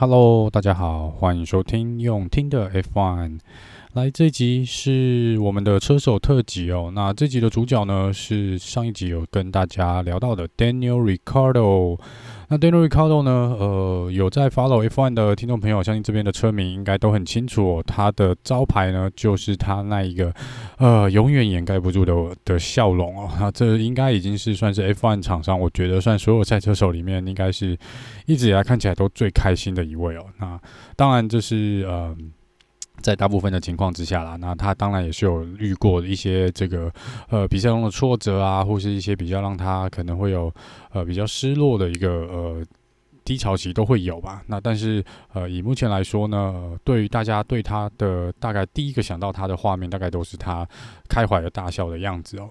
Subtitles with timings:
[0.00, 3.38] Hello，大家好，欢迎收听用听的 F1。
[3.92, 6.90] 来，这集是我们的车手特辑哦。
[6.94, 12.00] 那这集的主角呢，是上一集有跟大家聊到的 Daniel r i c a r d o。
[12.52, 17.84] 那 Daniel Ricardo 呢，呃，有在 follow F1 的听众朋友，相信这边的车迷应该都很清楚哦。
[17.86, 20.34] 他的招牌呢，就是他那一个
[20.78, 22.12] 呃，永远掩盖不住的
[22.44, 23.30] 的笑容哦。
[23.38, 27.78] 那这应该已经是算是 F1 厂商，我觉得算所有赛车手里面，应该是
[28.26, 30.26] 一直以来看起来都最开心的一位哦。
[30.40, 30.60] 那
[30.96, 32.16] 当然，这是呃。
[33.02, 36.92] 在大部分的情况之下啦，那他当然也是有遇过一些这个
[37.28, 40.52] 呃比赛中的挫折啊，或是一些比较让他可能会有
[40.92, 42.64] 呃比较失落的一个呃
[43.24, 44.42] 低潮期都会有吧。
[44.46, 50.66] 那但是呃以目前来说呢，对于大家对他的大概第一个想到他的画面，大概都是他
[51.08, 52.50] 开怀的大笑的样子哦。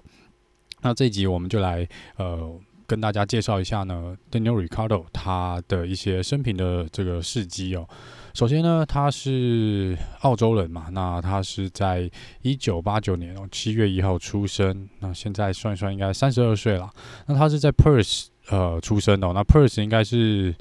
[0.82, 2.58] 那这一集我们就来呃。
[2.90, 7.88] 跟大家介绍一下呢，Daniel Ricardo 他的一些生平的这个事迹哦。
[8.34, 12.10] 首先呢，他是澳洲人嘛，那他是在
[12.42, 16.88] 一九八九年哦七月一号出生，那现在算一算应该三十二岁了。
[17.26, 20.54] 那他是在 Perth 呃出生的哦，那 Perth 应该是。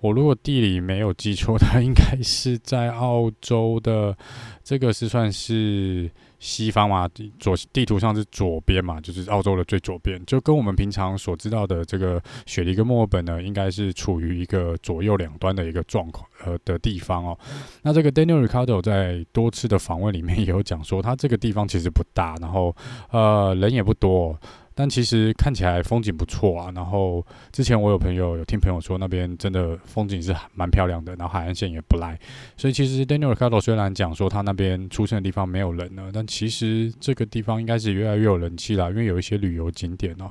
[0.00, 4.14] 我如果地理没有记错，他应该是在澳洲的，
[4.62, 6.10] 这个是算是
[6.44, 7.08] 西方嘛？
[7.38, 17.38] 左地图上是左边嘛，就是澳洲的最左边，就跟我们平常所知道的这个雪梨跟墨尔本呢，应该是处于一个左右两端的一个状况呃的地方哦。
[17.80, 22.76] 那这个 Daniel Ricardo 在多次的访问里面也有讲说，他这个地方其实不大，然后
[23.10, 24.38] 呃人也不多。
[24.74, 32.18] 但其实看起来风景不错啊，然后之前我有朋友有听朋友说那边真的风景是蛮漂亮的，然后海岸线也不赖，
[32.56, 40.30] 所以其实 Daniel Cardo 虽然讲说他那边出生的地方没有人呢，但其实这个地方应该是越来越有人气了，因为有一些旅游景点哦。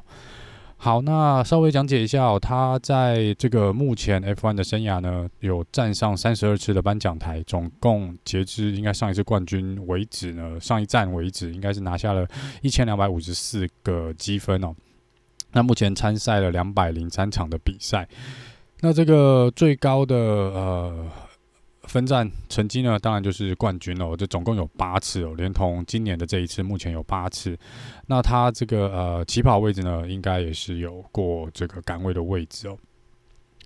[0.84, 12.28] 好，那稍微讲解一下哦，他在这个目前 F1 的生涯呢，有站上三十二次的颁奖台，总共截至应该上一次冠军为止呢，上一站为止应该是拿下了
[12.62, 14.76] 一千两百五十四个积分哦。
[15.54, 18.06] 那目前参赛了两百零三场的比赛，
[18.82, 21.08] 那这个最高的呃。
[21.84, 24.16] 分站成绩呢，当然就是冠军哦。
[24.18, 27.58] 这总共有八次哦，连同今年的这一次，目前有八次。
[28.08, 32.78] 那他这个呃起跑位置呢，应该也是有过这个杆位的位置哦。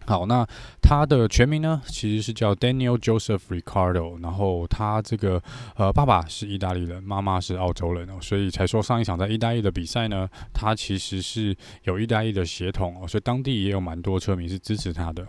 [0.05, 0.47] 好，那
[0.81, 4.21] 他的全名呢，其实是叫 Daniel Joseph Ricardo。
[4.23, 5.41] 然后他这个
[5.75, 15.27] 呃爸爸是意大利人，妈妈是澳洲人哦，所以才说上一场在意大利的比赛呢，他其实是有意大利的血统哦，所以当地也有蛮多车迷是支持他的。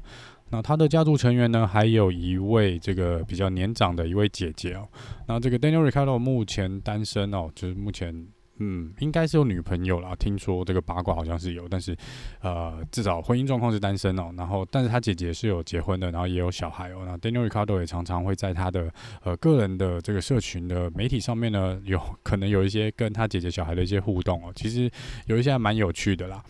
[0.51, 4.89] 那他的家族成员呢，还有一位这个比较年长的一位姐姐哦。
[5.27, 8.27] 那这个 Daniel Ricardo 目前单身哦，就是目前
[8.61, 10.17] 嗯，应该是有女朋友啦。
[10.17, 11.97] 听说这个八卦好像是有，但是
[12.41, 14.33] 呃，至少婚姻状况是单身哦。
[14.37, 17.05] 然后，但是他姐姐是有结婚的，然后也有小孩哦。
[17.07, 18.93] 那 Daniel Ricardo 也常常会在他的
[19.23, 24.51] 呃个人的这个社群的媒体上面呢，有可能有一些跟他姐姐小孩的一些互动哦。
[24.57, 24.91] 其实
[25.27, 26.43] 有一些还蛮有趣的啦。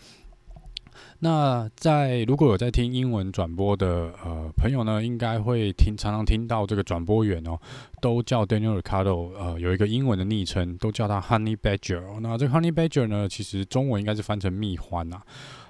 [1.21, 7.59] 那在如果有在听英文转播的呃朋友呢，应该会听常常听到这个转播员哦，
[7.99, 12.19] 都叫 Daniel Ricardo，呃有一个英文的昵称，都叫他 Honey Badger。
[12.21, 15.21] 那这个 Honey Badger 呢，其实中文应该是翻成蜜獾啊。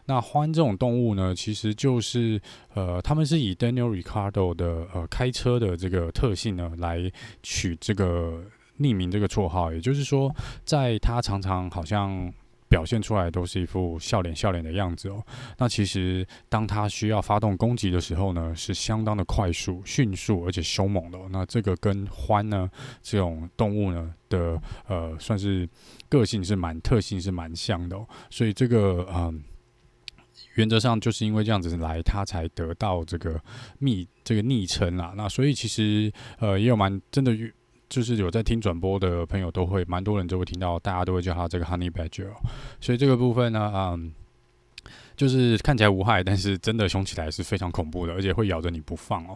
[0.06, 2.40] 那獾这种动物呢，其实就是
[2.75, 7.11] 呃他们是以 Daniel Ricardo 的呃开车的这个特性呢来
[7.41, 8.44] 取这个
[8.79, 10.31] 匿名这个绰号，也就是说，
[10.63, 12.31] 在他常常好像。
[12.69, 15.25] 表现出来都是一副笑脸笑脸的样子哦。
[15.57, 21.28] 那其实当他需要发动攻击的时候呢，是相当的快速、迅速而且凶猛的哦。
[21.31, 22.69] 那这个跟獾呢
[23.02, 25.68] 这种动物呢的呃算是
[26.08, 28.08] 个性是蛮特性是蛮像的哦。
[28.29, 29.44] 所以这个嗯
[30.53, 33.41] 原则上就是因为这样子来，他才得到这个
[33.79, 35.13] 昵这个昵称啦。
[35.18, 37.35] 那所以其实呃也有蛮真的。
[37.89, 42.29] 就是有在听转播的朋友都会，蛮多人就会听到，大家都会叫他这个 Honey Badger，
[42.79, 44.13] 所以这个部分呢，嗯，
[45.17, 49.35] 就是看起来无害，但是真的凶起来是非常恐怖的，而且会咬着你不放哦。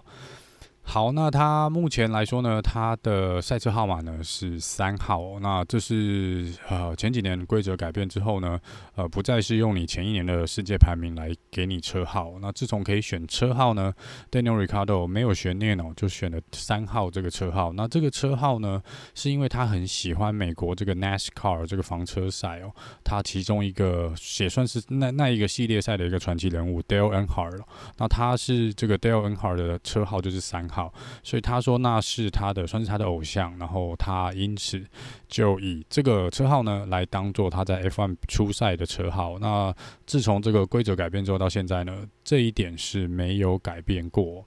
[0.85, 5.39] 好，那他目前来说呢，他的赛车号码呢是三号。
[5.39, 8.59] 那这是呃前几年规则改变之后呢，
[8.95, 12.33] 呃不再是用你前一年的世界排名来给你车号。
[12.41, 13.93] 那自从可以选车号呢
[14.29, 17.71] ，Daniel Ricardo 没有悬念哦，就选了三号这个车号。
[17.71, 18.83] 那这个车号呢，
[19.15, 22.71] 是因为他很喜欢美国这个 NASCAR 这个房车赛哦，
[23.05, 27.61] 他其中一个也算是那那一个系列赛的一个传奇人物 Dale Earnhardt。
[27.97, 30.67] 那他是这个 Dale Earnhardt 的车号就是三。
[30.73, 30.91] 好，
[31.21, 34.83] 所以他说那是他的，算是他的偶像，然后他因此
[35.27, 39.37] 就以这个车号呢来当做他在 F1 初赛的车号。
[39.37, 39.71] 那
[40.07, 44.43] 自从这个规则改变之后到现在呢，这一点是没有改变过。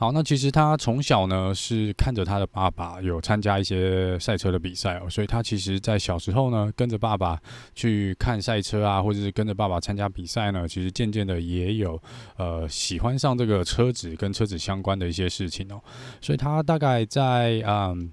[0.00, 7.36] 好，那其实他从小呢是看着他的爸爸有参加一些赛车的比赛哦，所以他其实在小时候呢跟着爸爸
[7.74, 12.00] 去看赛车啊，或者是跟着爸爸参加比赛呢，其实渐渐的也有
[12.36, 15.82] 呃喜欢上这个车子跟车子相关的一些事情哦，
[16.20, 18.12] 所以他大概在嗯。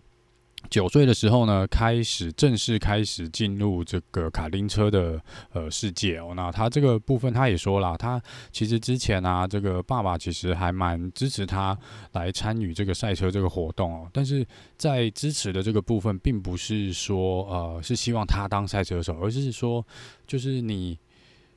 [0.69, 5.21] 九岁的时候呢，开始正式开始进入这个卡丁车的
[5.53, 6.33] 呃世界哦。
[6.35, 8.21] 那他这个部分，他也说了，他
[8.51, 11.77] 其实之前啊，这个爸爸其实还蛮支持他
[12.13, 14.09] 来参与这个赛车这个活动哦。
[14.11, 14.45] 但是
[14.77, 19.85] 在支持的这个部分，并不是说呃是希望他当赛车手，而是说
[20.27, 20.97] 就是你。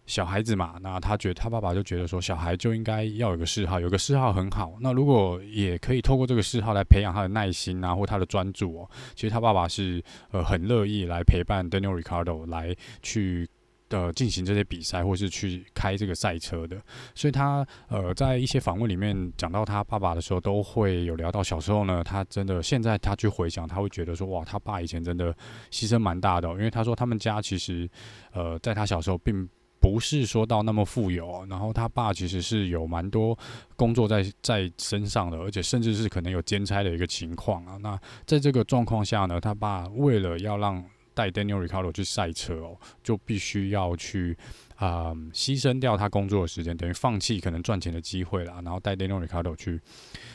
[0.08, 4.74] 小孩子嘛，那他觉得他爸爸就觉得说，小孩就应该要有个嗜好，有个嗜好很好。
[4.80, 8.90] 那如果也可以透过这个嗜好来培养他的耐心啊，或他的专注哦。
[9.14, 13.46] 其实他爸爸是呃很乐意来陪伴 Daniel Ricciardo 来去
[13.90, 16.80] 呃进行这些比赛，或是去开这个赛车的。
[17.14, 25.34] 所以他呃在一些访问里面讲到他爸爸的时候，都会有聊到小时候呢，他真的现在他去回想，他会觉得说哇，他爸以前真的
[25.70, 27.86] 牺牲蛮大的哦，因为他说他们家其实
[28.32, 29.46] 呃在他小时候并。
[29.80, 33.38] 不是说到那么富有，然后他爸其实是有蛮多
[33.76, 37.76] 工作在在身上的，而且甚至是可能有兼差的一个情况啊。
[37.80, 40.84] 那在这个状况下呢，他爸为了要让
[41.14, 44.36] 带 Daniel Ricciardo 去赛车哦，就必须要去。
[44.78, 49.80] 啊、牺牲掉他工作的时间，等于放弃可能赚钱的机会了，然后带 Daniel Ricardo 去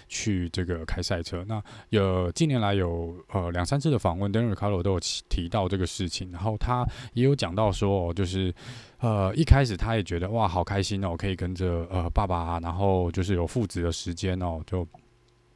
[0.10, 1.46] 去这个开赛车。
[1.48, 5.00] 那有近年来有呃两三次的访问，Daniel Ricardo 都有
[5.30, 8.54] 提到这个事情，然后他也有讲到说，就是
[9.00, 14.86] 呃一开始他也觉得哇好开心哦，可以跟着呃爸爸，然后就是有父子的时间哦，就。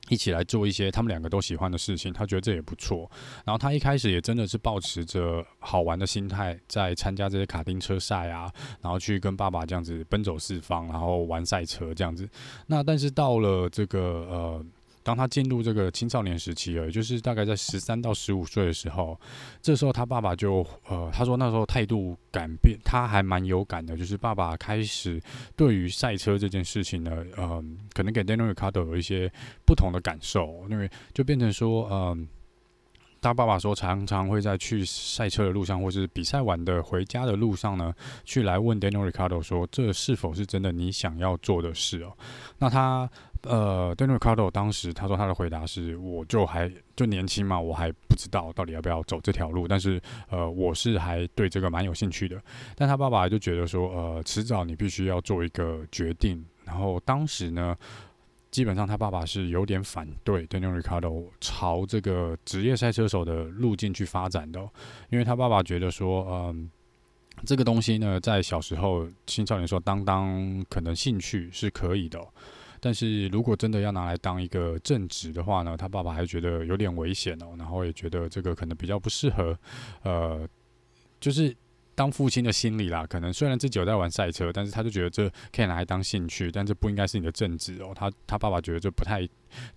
[0.09, 3.09] 一起来做一些他们两个都喜欢的事情，他觉得这也不错。
[3.45, 8.51] 然后他一开始也真的是抱持着好玩的心态，在参加这些卡丁车赛啊，
[8.81, 12.30] 然后去跟爸爸这样子奔走四方，然后玩赛车这样子。
[12.65, 14.65] 那但是到了这个呃。
[15.07, 19.18] 当他进入这个青少年时期，也就是大概在十三到十五岁的时候，
[19.62, 25.18] 这时候他爸爸就呃，他说那时候态度改变，他还蛮有感的，就是爸爸开始
[25.56, 29.31] 对于赛车这件事情呢，嗯、可能给 Daniel Ricardo 有一些
[29.65, 32.27] 不同的感受，因为就变成说，嗯、
[33.21, 37.94] 他爸爸说，常常会在去赛车的路上，或是比赛完的回家的路上呢，
[38.25, 42.12] 去来问 Daniel Ricardo 说：“这是否是真的你想要做的事哦？”
[42.59, 43.09] 那他
[43.43, 52.41] 呃，Daniel Cardo 当时他说他的回答是：“我就还就年轻嘛，我还不知道到底要不要走这条路，但是呃，我是还对这个蛮有兴趣的。”
[52.75, 57.75] 但他爸爸就觉得说：“呃，迟早你必须要做一个决定。”然后当时呢。
[58.49, 64.59] 基本上，他爸爸是有点反对 Daniel Ricardo 朝这个职业赛车手的路径去发展的，
[65.09, 66.71] 因为他爸爸觉得说，嗯，
[67.45, 72.25] 这个东西呢，在小时候青少年说当当可能兴趣是可以的，
[72.79, 79.57] 但是如果真的要拿来当一个正职的话呢，他爸爸还觉得有点危险哦，然后也觉得这个可能比较不适合，
[80.03, 80.47] 呃，
[81.19, 81.56] 就是。
[81.97, 87.91] 当父亲的心理啦，可能虽然自己有在玩赛车，但是他就觉得这可以拿来当兴趣，但这不应该是你的正职哦。
[87.95, 89.27] 他他爸爸觉得这不太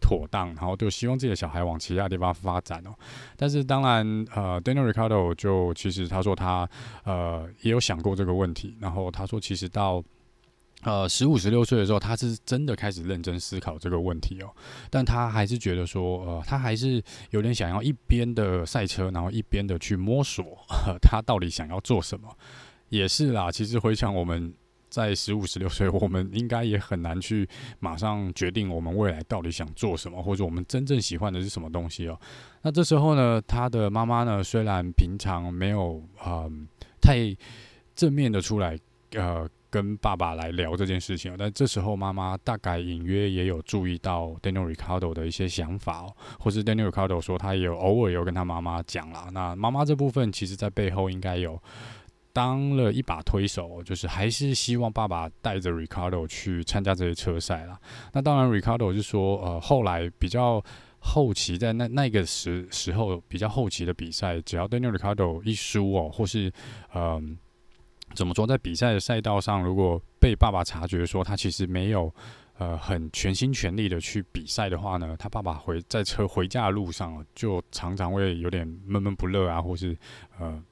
[0.03, 2.91] 妥当，然后就希望自己的小孩往其他地方发展哦。
[3.39, 6.69] 但是当然，呃，Daniel Ricardo 就其实他说他
[7.05, 10.05] 呃也有想过这个问题，然后他说其实到。
[10.83, 14.49] 呃，十五、十六岁的时候，他是真的开始认真思考这个问题哦。
[14.89, 20.43] 但他还是觉得说，呃，他还是有点想要一边的赛车，然后一边的去摸索，
[21.03, 22.35] 他到底想要做什么。
[22.89, 24.55] 也是啦，其实回想我们
[24.89, 27.47] 在十五、十六岁，我们应该也很难去
[27.79, 32.19] 马上决定我们未来到底想做什么，或者我们真正喜欢的是什么东西哦。
[32.63, 36.51] 那这时候呢，他的妈妈呢，虽然平常没有嗯、呃、
[37.03, 37.37] 太
[37.95, 38.79] 正面的出来，
[39.13, 39.47] 呃。
[39.71, 49.29] 跟爸爸来聊这件事情，但这时候妈妈大概隐约也有注意到 Daniel Ricardo 的一些想法哦，或是 Daniel Ricardo 说他也有偶尔有跟他妈妈讲啦。
[49.33, 51.57] 那妈妈这部分其实在背后应该有
[52.33, 57.79] 当了一把推手，就是还是希望爸爸带着 Ricardo 去参加这些车赛啦。
[58.13, 60.61] 那当然，Ricardo 是说，呃，后来比较
[60.99, 66.53] 后期在那那个时时候比较后期的比赛，只要 Daniel Ricardo 一输哦，或是
[66.95, 67.39] 嗯。
[68.15, 72.13] 怎么说，在比赛的赛道上，如果被爸爸察觉说他其实没有
[72.59, 79.97] 呃很全心全力的去比赛的话呢，他爸爸回在车回家的路上就常常会有点闷闷不乐啊，或是
[80.39, 80.63] 呃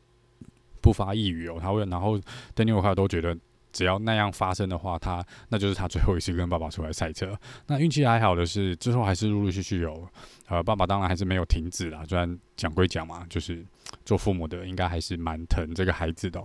[0.81, 2.19] 不发一语哦，他会然后
[2.55, 3.37] Daniel 都觉得。
[3.71, 7.39] 只要那样发生的话，他那就是他最后一次跟爸爸出来赛车。
[7.67, 10.09] 那运气还好的是，之后还是陆陆续续有，
[10.49, 12.03] 呃，爸爸当然还是没有停止啦。
[12.09, 13.65] 虽然讲归讲嘛，就是
[14.07, 16.43] 做父母的应该还是蛮疼这个孩子的。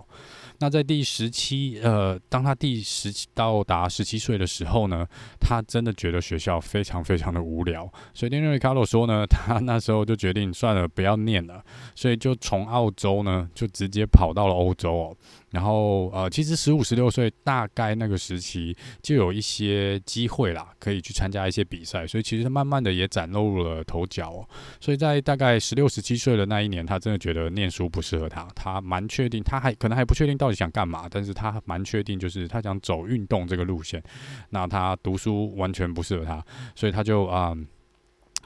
[0.58, 5.06] 那在第十七，呃，当他第十七到达十七岁的时候呢，
[5.40, 11.62] 他真的觉得学校非常非常的无聊，所以 Daniel Ricciardo 说呢，他那时候就决定算了，不要念了，
[11.94, 15.16] 所以就从澳洲呢就直接跑到了欧洲哦。
[15.54, 24.48] 然后呃，其实十五、十六岁大概那个时期就有一些机会啦，可以去参加一些比赛，所以其实他慢慢的也崭露了头角哦。
[24.80, 34.02] 所以在大概十六、十七岁的那一年，他真的觉得念书不适合他，他蛮确定，他还可能还不确定到底想干嘛，但是他蛮确定就是他想走运动这个路线。
[34.50, 36.44] 那他读书完全不适合他，
[36.74, 37.56] 所以他就啊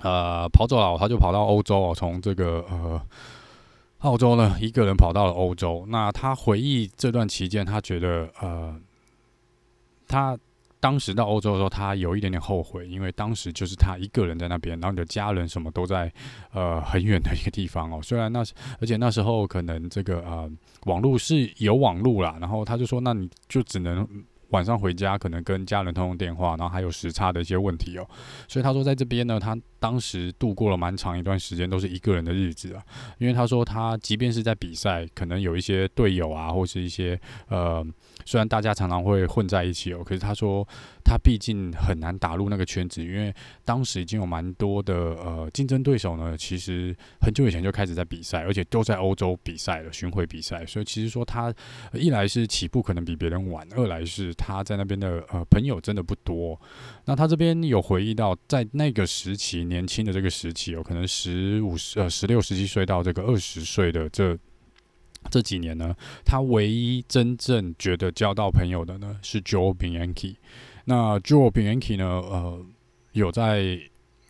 [0.03, 3.01] 呃，呃跑走了，他就跑到欧洲哦，从这个呃。
[3.99, 5.85] 澳洲呢，一个人跑到了欧洲。
[5.89, 8.81] 那他回忆这段期间，他觉得，呃，
[10.07, 10.39] 他
[10.81, 16.13] 当时到欧洲的时候，他有一点点后悔，因为当时就是他一个人在那边，然后你的家人什么都在，
[16.53, 18.01] 呃，很远的一个地方哦。
[18.03, 20.51] 虽然那时，而且那时候可能这个呃，
[20.85, 24.07] 网络是有网络啦，然后他就说，那你就只能。
[24.51, 28.09] 晚上回家可能跟家人通通电话，然后还有时差的一些问题哦，
[28.49, 32.83] 所以他说在这边呢，他当时度过了蛮长一段时间都是一个人的日子啊，
[33.19, 37.85] 因为他说他即便是在比赛，可能有一些队友啊，或是一些呃，
[38.25, 40.67] 虽然大家常常会混在一起哦，可是他说。
[41.09, 43.35] 他毕竟很难打入那个圈子，因为
[43.65, 46.37] 当时已经有蛮多的呃竞争对手呢。
[46.37, 50.67] 其实很久以前就开始在比赛，而且都在欧洲比赛了，巡回比赛。
[50.67, 51.51] 所以其实说他
[51.95, 56.61] 一来是起步可能比别人晚，二来是他在那边的呃朋友真的不多。
[57.07, 64.39] 那他这边有回忆到，在那个时期年轻的这个时期，有可能十五、呃十六、十七岁到这个二十岁的这
[65.31, 70.37] 这几年呢，他唯一真正觉得交到朋友的呢是 Joe b i a n k i。
[70.89, 72.07] 那 Joe Bianchi 呢？
[72.07, 72.65] 呃，
[73.13, 73.79] 有在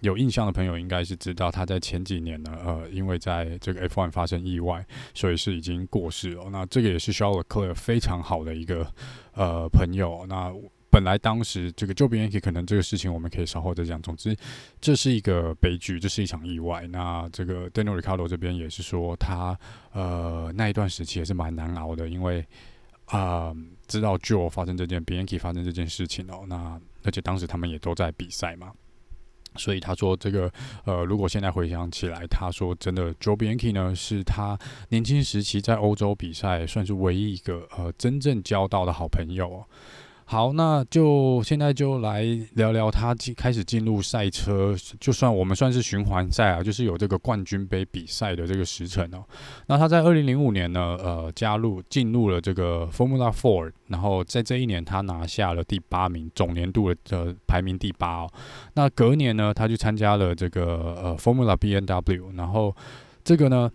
[0.01, 4.85] 有印象的朋友应该是知道，他在前几年呢，呃，因为在这个 F1 发生意外，
[5.15, 6.51] 所以是已经过世了。
[6.51, 8.93] 那这个也是 Charles Leclerc 非常好的一个
[9.35, 10.27] 呃朋友。
[10.29, 10.53] 那
[10.91, 14.03] 本来当时这个 Joe Bianchi 可能这个事情我们可以稍后再讲。
[14.03, 14.37] 总之，
[14.81, 16.89] 这是一个悲剧，这是一场意外。
[16.89, 19.57] 那这个 Daniel Ricardo 这边也是说，他
[19.93, 22.45] 呃那一段时期也是蛮难熬的，因为。
[23.09, 23.55] 啊、
[23.87, 26.45] 知道 Joe 发生这件，Bianchi 发生这件事情哦。
[26.47, 28.73] 那而且当时他们也都在比赛嘛，
[29.57, 30.53] 所以他说这个
[30.85, 34.59] 呃，如果现在回想起来，他说真的，Joe Bianchi 呢是他
[34.91, 39.67] 年轻时期在欧洲比赛算是唯一一个呃真正交到的好朋友哦。
[40.31, 49.25] 好，那就现在就来聊聊他进开始进入赛车，就算我们算是循环赛啊，就是有这个冠军杯比赛的这个时程哦。
[49.69, 58.31] 那他在二零零五年呢，呃，加入进入了这个 Formula Four，然后在这一年他拿下了第八名，总年度的呃排名第八哦。
[58.75, 62.77] 那隔年呢，他就参加了这个呃 Formula BMW，然后
[63.25, 63.73] 这个呢，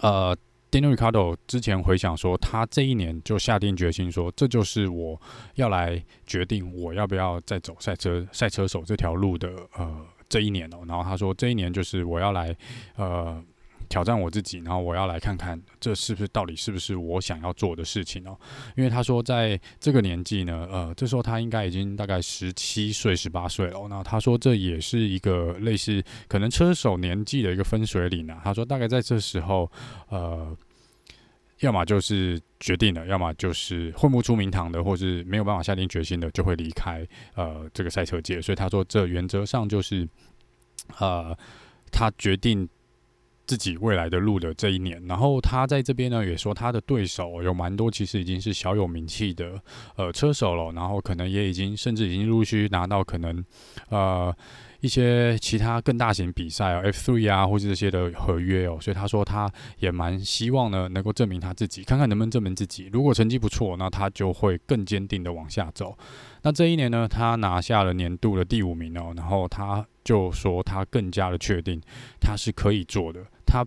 [0.00, 0.34] 呃。
[0.70, 5.20] Daniel Ricardo 之前回想说，他这一年就下定决心说，这就是我
[5.56, 10.78] 要来决定我要不要再走赛车赛车手这条路的呃这一年哦。
[10.86, 12.56] 然后他说，这一年就是我要来
[12.94, 13.42] 呃
[13.90, 18.34] 挑战我自己，然后我要来看看这是不是到底是不是我想要做的事情哦。
[18.74, 23.86] 因为他说，在这个年纪呢，呃，这时候他应该已经大概十七岁、十八岁了。
[23.90, 28.40] 那他说，这也是一个类似可能车手年纪的一个分水岭啊。
[28.42, 29.70] 他说，大概在这时候，
[30.08, 30.56] 呃。
[31.60, 38.40] 要么就是决定了，要么就是混不出名堂的，或是没有办法下定决心的，就会离开呃这个赛车界。
[38.40, 40.08] 所以他说，这原则上就是
[40.96, 41.36] 呃
[41.92, 42.66] 他决定
[43.50, 45.04] 自己未来的路的这一年。
[45.08, 49.60] 然后他在这边呢也说，他的对手有蛮多，其实已经是小有名气的
[49.96, 53.44] 呃车手了，然后可能也已经甚至已经陆续拿到可能
[53.88, 54.32] 呃。
[54.82, 59.46] 一些其他更大型比赛哦，F3 啊，或者这些的合约哦，所以他说他
[59.78, 62.88] 也蛮希望呢，能够证明他自己，看看能不能证明自己。
[62.90, 65.94] 如果成绩不错，那他就会更坚定的往下走。
[66.40, 71.78] 那这一年呢，他拿下了年度的第五名哦，然后他就说他更加的确定
[72.18, 73.20] 他是可以做的。
[73.50, 73.66] 他。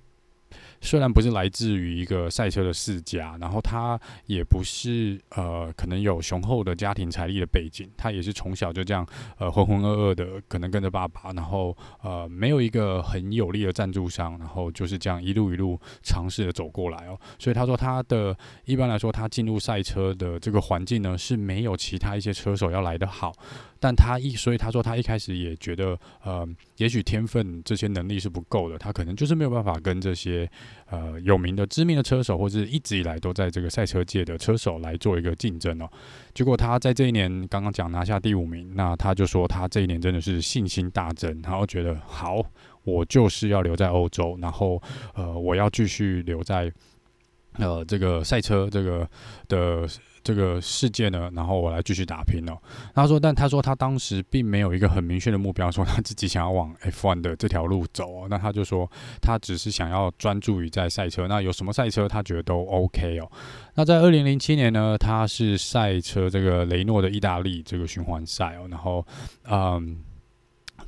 [0.86, 17.18] 虽然不是来自于一个赛车的世家，然后他也不是呃，可能有雄厚的家庭财力的背景，他也是从小就这样呃浑浑噩噩的，可能跟着爸爸，然后呃没有一个很有力的赞助商，然后就是这样一路一路尝试的走过来哦。
[17.40, 23.32] 所以他说他的一般来说，他进入赛车的这个环境呢是没有其他一些车手要来的好。
[23.84, 26.48] 但他一，所以他说他一开始也觉得，呃，
[26.78, 30.50] 也许天分这些能力是不够的，他可能就是没有办法跟这些
[30.90, 35.90] 呃有名的知名的车手，或者一直以来都在这个赛车界的车手来做一个竞争哦。
[36.34, 42.42] 结果他在这一年刚刚讲拿下第五名，那他就说他这一年真的是信心大增，然后觉得好，
[42.86, 44.82] 我就是要留在欧洲，然后
[45.14, 46.72] 呃，我要继续留在
[47.58, 49.06] 呃这个赛车这个
[49.50, 49.86] 的。
[50.24, 52.58] 这个世界呢，然后我来继续打拼哦。
[52.96, 58.28] 他说，但他说他当时并没有一个很明确的目标，说他自己想要往 F1 的这条路走哦。
[58.30, 58.90] 那他就说，
[59.22, 61.28] 他只是想要专注于在赛车。
[61.28, 63.30] 那有什么赛车，他觉得都 OK 哦。
[63.76, 68.68] 那在二零零七年呢，他是赛车这个雷诺的意大利这个循环赛哦。
[68.70, 69.06] 然后，
[69.50, 69.98] 嗯，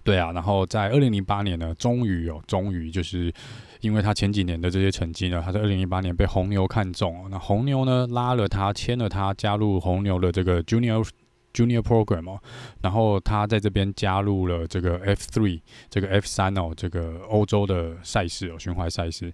[0.04, 3.34] 对啊，然后在二零零八年呢，终于哦，终于就是。
[3.82, 11.08] 因为他前几年的这些成绩呢，他在二零一八年被红牛看中，那红牛呢拉了他，签了他，加入红牛的这个 Junior
[11.54, 12.42] Junior Program 哦，
[12.82, 19.34] 然后他在这边加入了这个 F3 这个 F3 哦，这个欧洲的赛事哦，巡回赛事。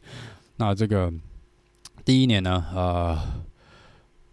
[0.58, 1.12] 那这个
[2.04, 3.18] 第一年呢，呃，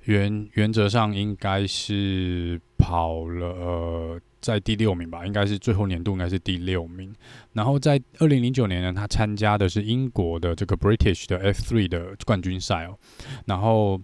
[0.05, 3.47] 原原则上应该是跑了。
[3.47, 7.14] 呃在第六名吧，应该是最后年度应该是第六名。
[7.52, 12.99] 然后在二零零九年呢，他参加的是英国的这个 British 的 F3 的冠军赛哦。
[13.47, 14.00] 然后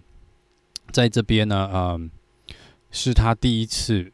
[0.91, 2.09] 在这边呢，嗯，
[2.91, 4.11] 是他第一次。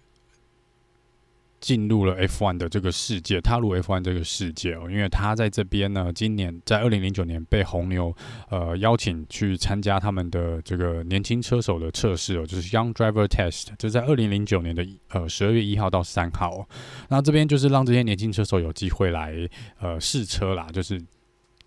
[1.62, 8.14] 进入了 F1 的这个世界，踏入 F1 这个世界哦，因为他在这边呢，今年在二零零九年被红牛
[8.50, 16.68] 呃邀请去参加他们的这个年轻车手的测试哦，就是 Young Driver Test，就在二零零九年的呃十二月一号到三号哦，
[17.10, 19.34] 那这边就是让这些年轻车手有机会来
[19.80, 21.02] 呃试车啦，就是。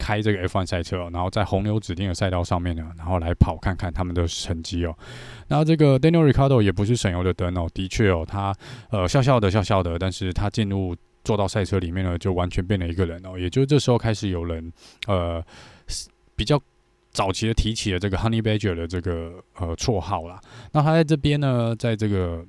[0.05, 4.95] 开这个 F1 赛车，然后在红牛指定的赛道上面呢，然后来跑看看他们的成绩哦。
[5.49, 8.55] 那这个 Daniel r i c a r d o 也不是省油的灯哦，的确哦，他
[8.91, 10.95] 呃笑笑的笑笑的，但是他进入
[11.25, 13.39] 坐到赛车里面呢，就完全变了一个人哦。
[13.39, 14.71] 也就是这时候开始有人
[15.07, 15.43] 呃
[16.37, 16.61] 比较
[17.11, 20.39] 早期的提起了这个 Honey Badger 的这个呃绰号啦。
[20.73, 22.45] 那他在这边呢，在这个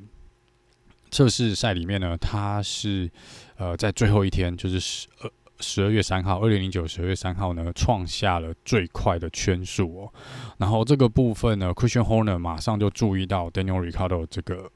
[1.09, 3.09] 测试赛里面呢，他是
[3.55, 5.31] 呃在最后一天就是十呃。
[5.67, 10.13] 十二月三号，二零零九十二月三号呢，创下了最快的圈数哦。
[10.59, 14.69] 然后这个部分呢，Christian Horner 马上就注意到 Daniel Ricardo 这个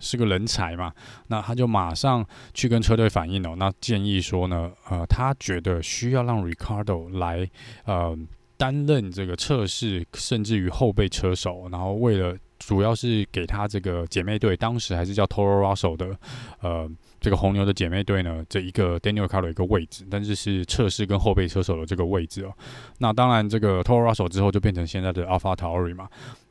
[0.00, 0.92] 是个人才嘛，
[1.28, 7.48] 那他就马上去跟车队反映哦，那建议说呢，呃，他觉得需要让 Ricardo 来
[7.86, 8.16] 呃
[8.58, 16.16] 担任这个测试，甚至于后备车手，然后为了主要是给他这个姐妹队，当时还是叫 Toro Rosso 的，
[16.60, 16.90] 呃。
[17.20, 22.52] 这个红牛的姐妹队呢，这一个 Daniel c a r o 一个位置，但是是测试跟后备车手的这个位置哦。
[22.98, 26.06] 那当然，这个 Toro Rosso 之后就变成现在的 AlphaTauri 嘛。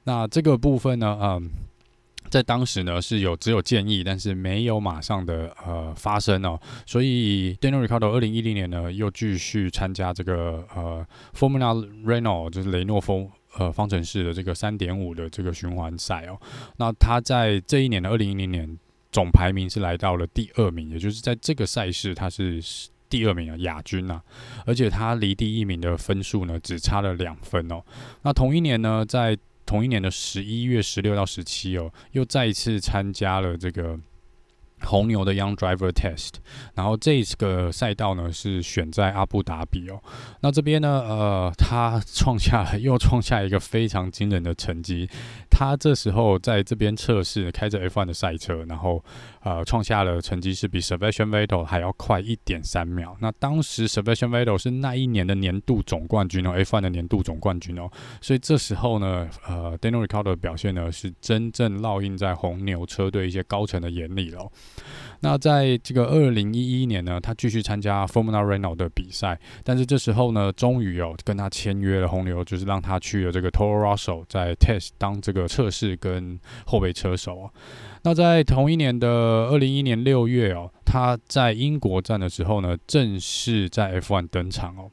[0.05, 1.47] 那这个部分呢，嗯，
[2.27, 6.59] 在当时呢是有只有建议，但是没有马上的呃发生哦。
[6.87, 16.39] 所以 Daniel r i c a r d o 二零一零年呢又继续参加这个呃 Formula Renault，就是雷诺风呃方程式的这个三点五的这个循环赛哦。
[16.77, 18.77] 那他在这一年的二零一零年。
[19.13, 22.59] 总排名是来到了第二名，也就是在这个赛事他是
[23.07, 24.19] 第二名啊，亚军啊，
[24.65, 27.79] 而且他离第一名的分数呢只差了两分哦。
[28.23, 29.37] 那同一年呢，在
[29.67, 33.99] 同一年的十一月十六到十七哦，又再一次参加了这个。
[34.85, 36.33] 红牛的 Young Driver Test，
[36.75, 40.01] 然后这个赛道呢是选在阿布达比哦。
[40.41, 45.09] 那这边呢，呃，他创下了又创下一个非常惊人的成绩。
[45.49, 49.03] 他这时候在这边测试开着 F1 的赛车，然后
[49.43, 53.15] 呃创下了成绩是比 Sebastian Vettel 还要快一点三秒。
[53.21, 57.89] 那当时 Sebastian Vettel 是那一年的年度总冠军哦，F1 的年度总冠军哦。
[58.19, 64.51] 所以这时候呢，呃，Daniel r i c a r d o 的表现呢是真正烙印在红牛车队一些高层的眼里了。
[65.21, 77.51] 那在这个二零一一年呢，他继续参加 Formula Renault 的比赛，但是这时候呢，终于有跟他签约了红牛，就是让他去了这个 Toro Rosso 在 Test 当这个测试跟后备车手哦。
[78.03, 84.91] 那在同一年的二零一一年六月哦，他在英国站的时候呢，正式在 F1 登场哦。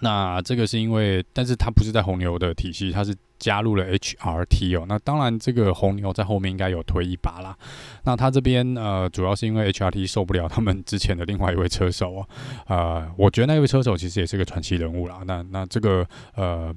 [0.00, 4.84] 那这个是因为，但是他不是在红牛的体系，他是加入了 HRT 哦。
[4.88, 7.56] 那当然，这个红牛在后面应该有推一把啦。
[8.04, 12.28] 那他这边呃，主要是因为 HRT 受不了他们之前的另外一位车手哦。
[12.68, 15.20] 呃，我觉得那位车手其实也是个传奇人物啦。
[15.26, 16.06] 那那这个
[16.36, 16.72] 呃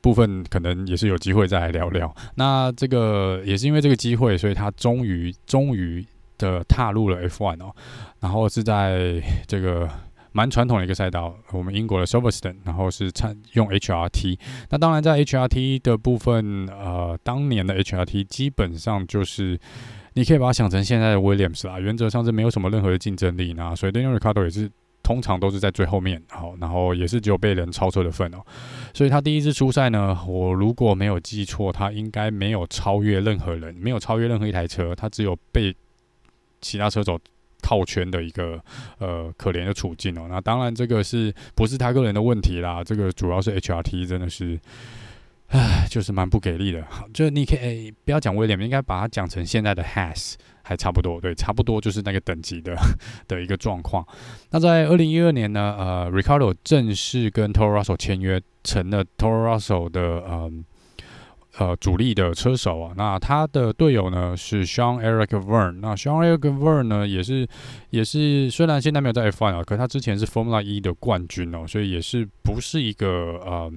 [0.00, 2.14] 部分可能也是有机会再来聊聊。
[2.34, 6.04] 那这个也是因为这个机会，所以他终于终于
[6.36, 7.74] 的踏入了 F1 哦。
[8.20, 9.88] 然后是在这个。
[10.38, 14.38] 蛮传统的一个赛道，我们英国的 Silverstone，然后是参用 HRT。
[14.70, 19.58] 那当然，在 HRT 的部分，呃，当年的 HRT 基本上就是，
[20.12, 23.52] 你可以把它想成现在的 Williams 啦，原则上是没有什么任何的竞争力。
[23.54, 24.70] 那所以 Daniel Ricardo 也是
[25.02, 28.38] 通常都是在最后面，好，然后也是只有被人超车的份哦。
[28.94, 35.74] 所以他第一次出赛呢，我如果没有记错，他应该没有超越任何人，没有超越任何一台车，他只有被
[36.60, 37.18] 其他车手。
[37.62, 38.62] 套圈的一个
[38.98, 40.26] 呃可怜的处境哦。
[40.28, 42.82] 那当然这个是不是他个人的问题啦？
[42.84, 44.58] 这个主要是 HRT 真的是。
[45.50, 46.84] 唉，就是蛮不给力的。
[46.90, 51.18] 好，就你可以、欸、不要讲威廉，应该把它讲成现在的 Has 还差不多。
[51.18, 52.76] 对，差不多就是那个等级的
[53.26, 54.06] 的一个状况。
[54.50, 60.52] 那在二零一二年呢，呃，Ricardo 正式跟 Toro Rosso 签约，成了 Toro Rosso 的呃
[61.58, 62.94] 呃主力的车手啊。
[62.96, 65.78] 那他的队友呢是 Sean Eric Vern。
[65.80, 67.46] 那 Sean Eric Vern 呢也是
[67.90, 73.08] 也是虽然现在没有在 F1 啊，可是他之前是 Formula E 的冠军哦，所以也是不是一个
[73.44, 73.72] 呃。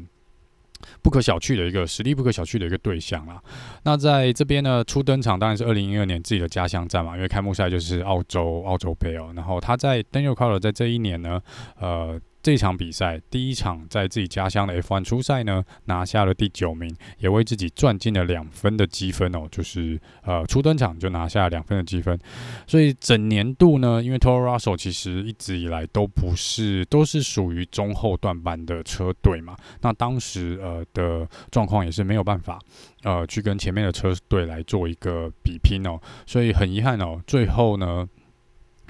[1.03, 3.39] 不可小觑的一个实力，不可小觑的一个对象啦。
[3.83, 9.31] 那在这边呢，初登场当然是二零一二年自己的家乡站嘛，因为开幕赛就是澳洲澳洲杯哦。
[9.35, 11.39] 然后他在 Daniel Ricciardo 在这一年呢，
[11.79, 12.19] 呃。
[12.43, 22.19] 这场比赛第一场在自己家乡的 F1 初赛呢，拿下了第九名，也为自己赚进了两分的积分哦，就是呃初登场就拿下两分的积分，
[22.65, 32.59] 所以整年度呢，因为 Toro Rosso 其实一直以来都不是都是属于中后段班的车队嘛，那当时呃的状况也是没有办法
[33.03, 38.09] 呃去跟前面的车队来做一个比拼哦，所以很遗憾哦，最后呢，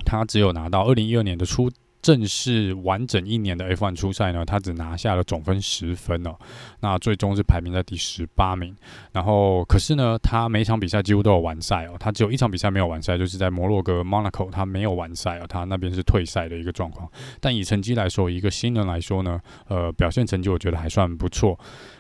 [0.06, 1.70] 他只有拿到二零一二年的初。
[2.02, 6.36] 正式完整一年的 F1 初赛呢，他只拿下了总分十分哦，
[6.80, 8.76] 那最终是排名在第十八名。
[9.12, 17.10] 然后，可是呢，他每场比赛几乎都有完赛哦，他只有一场比赛没有完赛，就是在摩洛哥 Monaco，他没有完赛哦，他那边是退赛的一个状况。
[17.40, 21.60] 但以成绩来说，一个新人来说呢，呃，表现成绩我觉得还算不错。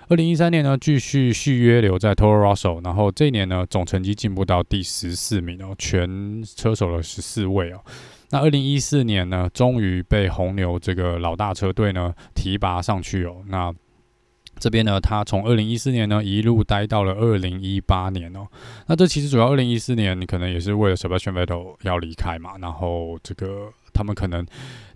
[0.09, 7.79] 二零一三年呢，继续续约留在 Toro Rosso，然后这一年呢，总成绩进步到第十四名哦，全车手的十四位哦。
[8.31, 13.43] 那二零一四年呢，终于被红牛这个老大车队呢提拔上去哦。
[13.47, 13.73] 那
[14.59, 18.47] 这边呢，他从二零一四年呢一路待到了二零一八年哦。
[18.87, 22.57] 那这其实主要二零一四年你可能也是为了 Sebastian Vettel 要离开嘛。
[22.59, 24.45] 然后这个他们可能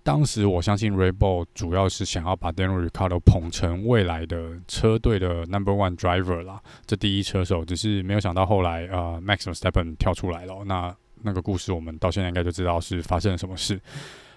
[0.04, 7.64] 当时我相信 r e b o l 主要是想要把 Daniel Ricciardo 捧成未来的车队的 Number One Driver 啦，这第一车手。
[7.64, 10.64] 只是没有想到后来呃 Max v e s t e p p e n 跳出来了。
[10.64, 13.80] 那那个故事我们到现在应该就知道是发生了什么事。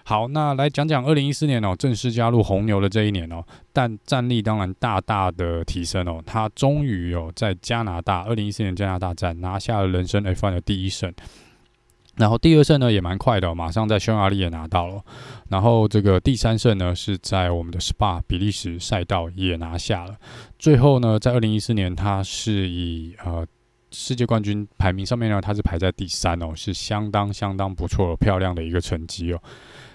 [0.02, 11.12] 好，那来讲讲二零一四年哦，正式加入红牛的这一年哦，但战力当然大大的提升哦，他终于有在加拿大二零一四年加拿大站拿下了人生 F1 的第一胜，
[12.16, 15.04] 然后第二胜呢也蛮快的，马上在匈牙利也拿到了，
[15.48, 20.16] 然后这个第三胜呢是在我们的 SPA 比利时赛道也拿下了，
[20.58, 23.46] 最后呢在二零一四年他是以呃。
[23.92, 29.42] 世界冠军排名上面呢，他是排在第三哦，是相当相当不错、漂亮的一个成绩哦。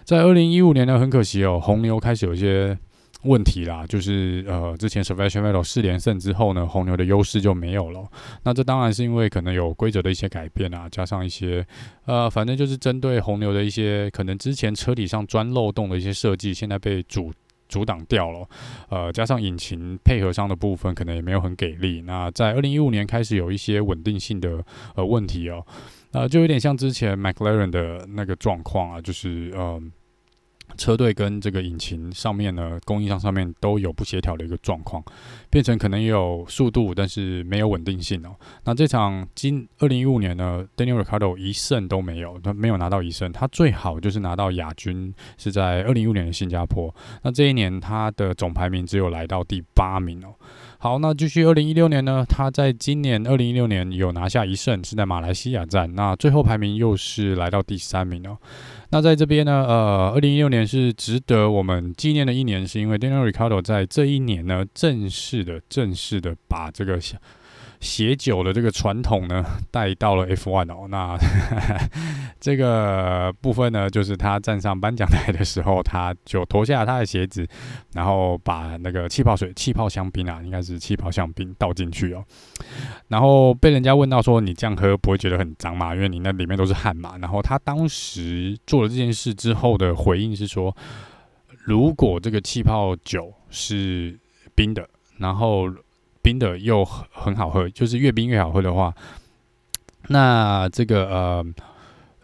[0.04, 2.78] 在二零一五年呢，很可惜哦，红牛开始有一些
[3.24, 8.08] 问题啦，就是呃，之前 Sebastian Vettel 四连胜之后呢，红牛的优势就没有了。
[8.44, 11.66] 那这当然是因为可能有规则的一些改变啊，加上一些
[12.06, 17.32] 呃，反正就是针对红牛的一些可能之前车体上钻漏洞的一些设计，现在被主。
[17.76, 18.48] 阻挡掉了，
[18.88, 22.04] 呃，加上引擎配合上的部分可能也没有很给力。
[22.04, 24.64] 那在二零一五年开始有一些稳定性的
[24.96, 25.62] 呃问题哦，
[26.14, 29.92] 呃，就有点像之前 McLaren 的那个状况啊，就是嗯。
[30.78, 35.04] 车队跟这个引擎上面呢，供应商上面都有不协调的一个状况，
[35.50, 38.36] 变成可能也有速度，但是没有稳定性哦。
[38.64, 46.94] 那这场今二零一五年呢，Daniel r i c a r d o 一胜都没有，他没有拿到一胜，他最好就是拿到亚军，是在二零一五年的新加坡。
[47.24, 50.34] 那这一年他的总排名只有来到第八名哦。
[50.78, 58.38] 好，那继续二零一六年呢，他在今年二零一六年有拿下一胜，是在马来西亚站，那最后排名又是来到第三名哦。
[58.92, 67.00] 那在这边呢，呃，二零一六年是值得我们纪念的一年，是因为 Daniel Ricardo 在这一年呢，正式的、正式的把这个
[67.86, 70.88] 血酒的这个传统呢 带到了 F1 哦。
[70.90, 71.16] 那
[72.42, 77.48] 这个部分呢，就是他站上颁奖台的时候，他就脱下他的鞋子，
[77.94, 82.26] 然后把那个气泡水、气泡香槟啊，应该是气泡香槟倒进去哦。
[83.08, 85.94] 然后被人家问到说：“你这样喝不会觉得很脏吗？
[85.94, 90.76] 因为你那里面都是汗嘛。”然后他当时做了这件事之后的回应是说
[91.66, 94.20] ：“如果这个气泡酒是
[94.56, 95.70] 冰的，然后
[96.26, 98.92] 冰的又很好喝，就是越冰越好喝的话，
[100.08, 101.46] 那这个呃，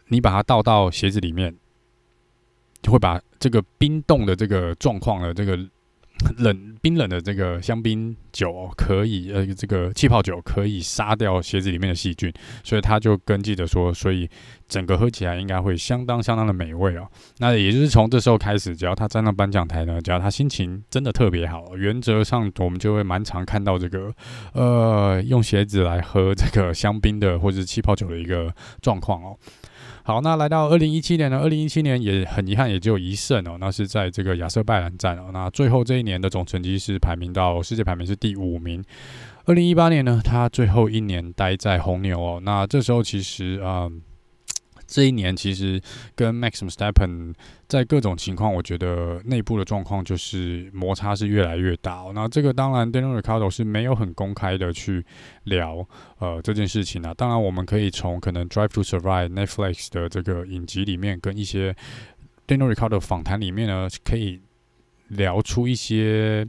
[0.08, 1.56] 你把它倒到鞋子里面，
[2.82, 5.58] 就会把这个冰冻的这个状况的这个。”
[6.38, 12.32] 冷冰冷的这个香槟酒可以，呃，这个气泡酒可以杀掉鞋子里面的细菌，
[12.64, 14.30] 所以他就跟记者说，所以
[14.72, 17.06] 整个喝起来应该会相当相当的美味哦。
[17.40, 24.10] 那也就是从这时候开始，只要他站到颁奖台呢，只要他心情真的特别好，原则上我们就会蛮常看到这个，
[24.54, 28.50] 呃，用鞋子来喝这个香槟的或者是气泡酒的一个
[28.82, 29.38] 状况哦。
[30.04, 31.42] 好，那来到二零一七年呢？
[31.42, 33.58] 二零一七年也很遗憾，也只有一胜哦。
[33.60, 35.32] 那是在这个亚瑟拜兰站哦。
[35.34, 38.82] 那最后这一年的总成绩是排名到世界排名是第五名。
[39.48, 42.40] 二零一八年呢，他最后一年待在红牛哦。
[42.42, 43.90] 那这时候其实啊。
[43.92, 44.02] 嗯
[44.92, 45.82] 这一年其实
[46.16, 47.34] 跟 Max Verstappen
[47.70, 52.04] 在各种情况，我觉得内部的状况就是摩擦是越来越大。
[52.14, 55.04] 那这个当然 Daniel Ricciardo 是没有很公开的去
[55.46, 55.88] 聊
[56.20, 57.14] 呃这件事情啊。
[57.14, 61.74] 当然我们可以从可能 Drive to Survive Netflix 的这个影集里面，跟一些
[62.46, 64.42] Daniel Ricciardo 访谈里面呢，可以
[65.08, 66.46] 聊出一些。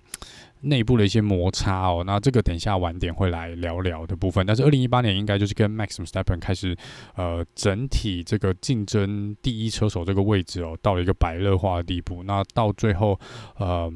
[0.62, 4.44] 内部的一些摩擦哦，那这个等一下晚点会来聊聊的部分。
[4.46, 6.76] 但是二零一八年应该就是跟 Max Verstappen 开始，
[7.16, 12.22] 呃，整体这个竞争第一车手这个位置哦，到了一个白热化的地步。
[12.24, 13.18] 那到最后，
[13.58, 13.92] 呃，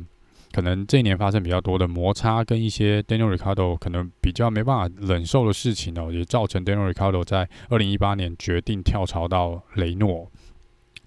[0.52, 10.30] 可能这一年发生比较多的摩擦，跟一些 Daniel Ricciardo 可能比较没办法忍受的事情哦，也造成 Daniel Ricciardo 在二零一八年决定跳槽到雷诺。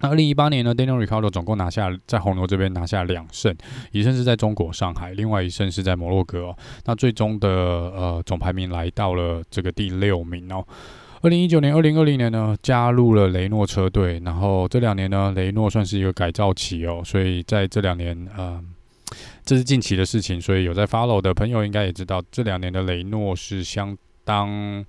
[0.02, 3.56] 那二零一八年呢，Daniel Ricciardo 总共拿下在红牛这边拿下两胜，
[3.92, 6.58] 一胜是在中国上海，另外一胜是在摩洛哥哦。
[6.86, 10.66] 那最终的呃总排名来到了这个第六名哦。
[11.22, 18.64] 二零一九年、二零二零年呢，加入了雷诺车队，然后这两年呢，雷诺算是一个改造期哦，所以在这两年呃，
[19.44, 24.86] 这是近期的事情，所以有在 follow 的朋友应该也知道，这两年的雷诺是相当。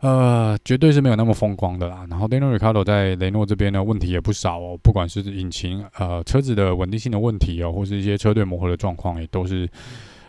[0.00, 2.06] 呃，绝对是没有那么风光的啦。
[2.08, 4.78] 然后，Daniel Ricardo 在雷诺这边呢，问题也不少哦。
[4.82, 9.68] 不管是引擎、呃车子的稳定性的问题哦，或是一些车队磨合的状况，也都是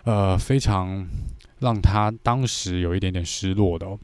[0.03, 1.07] 呃非常
[1.59, 3.97] 让他当时有一点点失落的哦。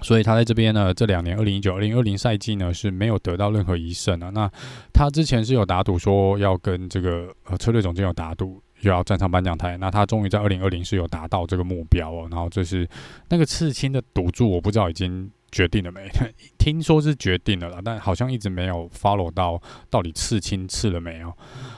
[0.00, 4.30] 所以他在这边呢，这两年二零一九、二零二零赛季呢是没有得到任何一胜啊。
[4.30, 4.50] 那
[4.94, 8.62] 他之前是有打赌说要跟这个呃车队总监有打赌。
[8.80, 12.28] 又要站上颁奖台，那他终于在二零二零是有达到这个目标哦。
[12.30, 12.88] 然后这是
[13.28, 16.08] 那个刺青的赌注，我不知道已经决定了没？
[16.58, 19.60] 听说是决定了啦，但好像一直没有 follow 到
[19.90, 21.32] 到底刺青刺了没有。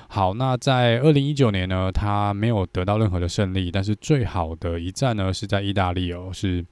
[0.09, 6.63] 好，那在二零一九年呢，他没有得到任何的胜利，但是最好的一战呢是在意大利哦，是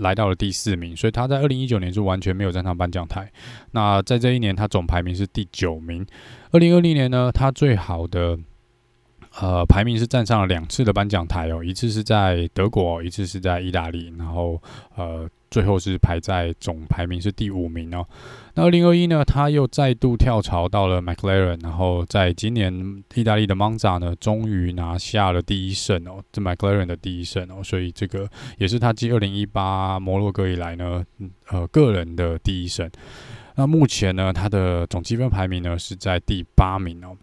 [0.00, 3.30] 来到了第四名，所以他在二零一九年是完全没有站上颁奖台。
[3.70, 6.04] 那在这一年，他总排名是第九名。
[6.50, 8.38] 二零二零年呢，他最好的。
[9.40, 14.60] 呃，排名是站上了两次的颁奖台哦，一次是在德国，一次是在意大利，然后
[14.96, 18.04] 呃，最后是排在总排名是第五名哦。
[18.54, 31.04] 那二零二一呢，他又再度跳槽到了 McLaren，然后在今年意大利的 Monza 呢，终于拿下了第一胜哦，这 McLaren 的第一胜哦，所以这个也是他继二零一八摩洛哥以来呢，
[31.48, 32.90] 呃，个人的第一胜。
[33.54, 37.16] 那目前呢，他的总积分排名呢是在第八名哦。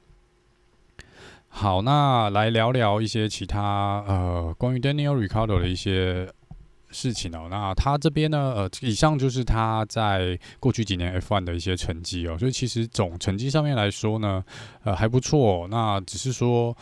[1.57, 6.29] 好，那来聊聊一些其他呃关于 Daniel Ricciardo 的一些
[6.89, 7.47] 事情哦。
[7.49, 12.37] 那他这边呢，呃，以上就是他在过去几年 F1 的一些成绩哦。
[12.37, 14.43] 所以其实总成绩上面来说呢，
[14.83, 15.65] 呃，还不错。
[15.69, 16.75] 那只是说，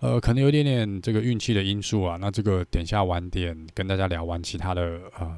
[0.00, 2.18] 呃，可能有点点这个运气的因素啊。
[2.20, 5.34] 那这个等下晚点跟大家聊完其他的呃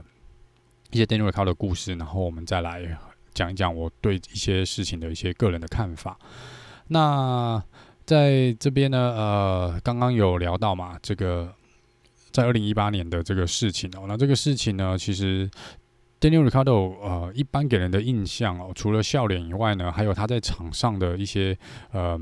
[0.90, 2.98] 一些 Daniel Ricciardo 的故事，然后我们再来
[3.32, 6.18] 讲一讲我对一些事情的一些个人的看法。
[6.88, 7.62] 那
[8.04, 11.52] 在这边呢，呃，刚刚有聊到嘛，这个
[12.30, 15.50] 在二零一八年的这个事情哦，那这个事情呢，其实
[16.20, 21.56] Daniel Ricardo 呃，一般给人的印象哦，除了笑脸以外呢，还有他在场上的一些
[21.92, 22.20] 呃。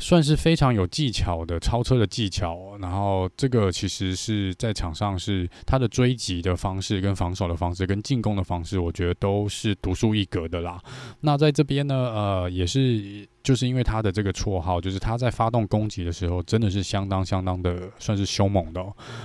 [0.00, 10.82] 算是非常有技巧的超车的技巧，然后这个其实是在场上是他的追击的方式、跟防守的方式、跟进攻的方式，我觉得都是独树一格的啦。
[11.20, 18.82] 那在这边呢，呃，也是就是因为他的这个绰号，就是他在发动攻击的时候，真的是相当相当的算是凶猛的。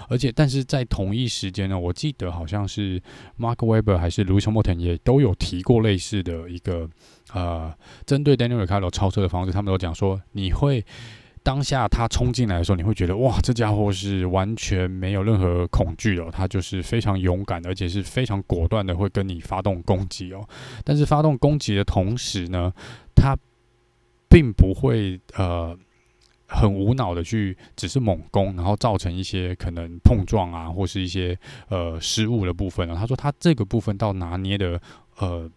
[0.10, 3.02] 而且，但是在同一时间呢，我记得好像是
[3.40, 6.90] Mark Webber 还是 Lewis moten 也都有提过类似的一个。
[7.36, 7.70] 呃，
[8.06, 10.86] 针对 Daniel Caro 超车的方式，他们都讲说，你会
[11.44, 20.48] 当下他冲进来的时候，你会觉得哇，这家伙是完全没有任何恐惧的，他就是非常勇敢，而且是非常果断的会跟你发动攻击哦。
[20.86, 22.72] 但是发动攻击的同时呢，
[23.14, 23.38] 他
[24.30, 25.78] 并不会呃
[26.48, 32.96] 很无脑的去只是猛攻，然后造成一些可能碰撞啊，或是一些呃失误的部分啊。
[32.96, 34.82] 他说他这个部分到拿捏的
[35.20, 35.52] 呃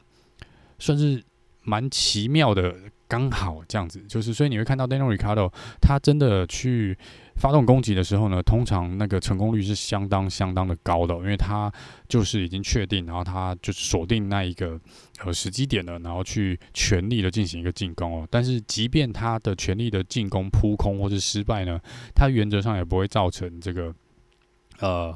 [0.81, 1.23] 算是。
[1.69, 2.75] 蛮奇妙的，
[3.07, 6.97] 刚好这样子，就是所以你会看到 Daniel Ricardo 他真的去
[7.37, 11.71] 发动攻击的时候呢，通常那个成功率是相当相当的高的，因为他
[12.09, 14.81] 就是已经确定，然后他就是锁定那一个
[15.25, 18.27] 呃时机点了，然后去全力的进行一个进攻哦。
[18.31, 21.79] 但是即便他的全力的进攻扑空或是失败呢，
[22.15, 23.95] 他原则上也不会造成这个
[24.81, 25.15] 呃。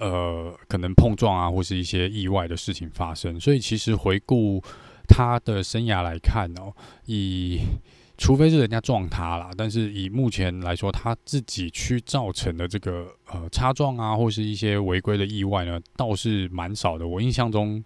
[0.00, 3.40] 呃可能碰撞啊，或是一些意外的事情发生。
[3.40, 4.62] 所以其实回顾
[5.08, 6.72] 他的生涯来看哦，
[7.06, 7.60] 以
[8.20, 17.06] 除非是人家撞他啦，但是以目前来说，他自己去造成的这个呃擦撞啊，或是一些违规的意外呢，倒是蛮少的。
[17.06, 17.80] 我印象中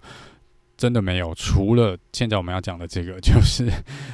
[0.74, 3.70] 真的没有，除了现在我们要讲的这个， 就是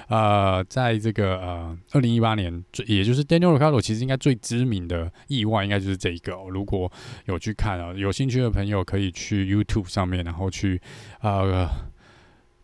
[0.09, 6.35] 呃，在这个呃二零一八年，也就是 Daniel Ricardo 其实应该最知名的意外，应该就是这一个。
[6.51, 6.91] 如果
[7.27, 10.83] 有去看啊，有兴趣的朋友可以去 YouTube 上面，然后去
[11.21, 11.69] 呃。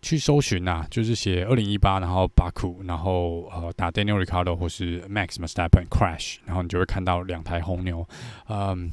[0.05, 8.07] 去搜寻呐、啊，就是写二零一八，然后巴库，然后呃打 Daniel Ricardo 或是 Max m e s t a p p e n crash，然后你就会看到两台红牛，
[8.51, 8.91] 嗯，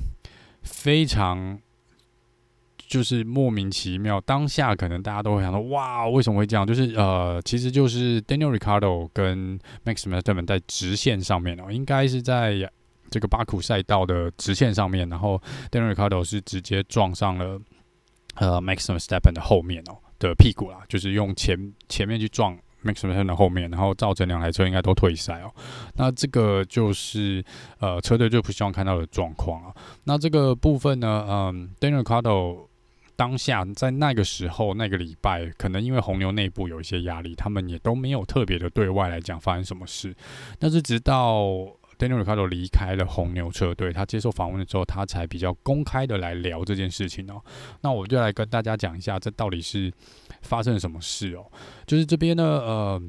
[0.63, 1.59] 非常
[2.77, 4.21] 就是莫名其妙。
[4.21, 6.65] 当下可能大家都会想说，哇，为什么会这样？
[6.65, 12.71] 就是呃，其实就是 Daniel Ricardo 跟 Max m e s t a p p e n 在直线上面哦，应该是在
[13.09, 17.59] 这个巴库赛道的直线上面，然后 Daniel Ricardo 是直接撞上了
[18.35, 19.97] 呃 Max Verstappen 的后面哦。
[20.21, 25.51] 的屁股啦，就是用前前面去撞 Max Verstappen 的后面，然后造成两台车应该都退赛哦。
[25.95, 27.43] 那这个就是
[27.79, 29.73] 呃车队最不希望看到的状况啊。
[30.05, 32.67] 那这个部分呢，嗯，Daniel Ricciardo
[33.15, 40.15] 当下在那个时候那个礼拜，可能因为红牛内部有一些压力，他们也都没有特别的对外来讲发生什么事。
[40.57, 41.45] 但是直到
[42.01, 47.39] Daniel Ricardo 离开了红牛车队，他接受访问的时候，他才比较公开的来聊这件事情哦。
[47.81, 49.93] 那我就来跟大家讲一下，这到底是
[50.41, 51.45] 发生了什么事哦。
[51.85, 53.01] 就是这边呢，呃，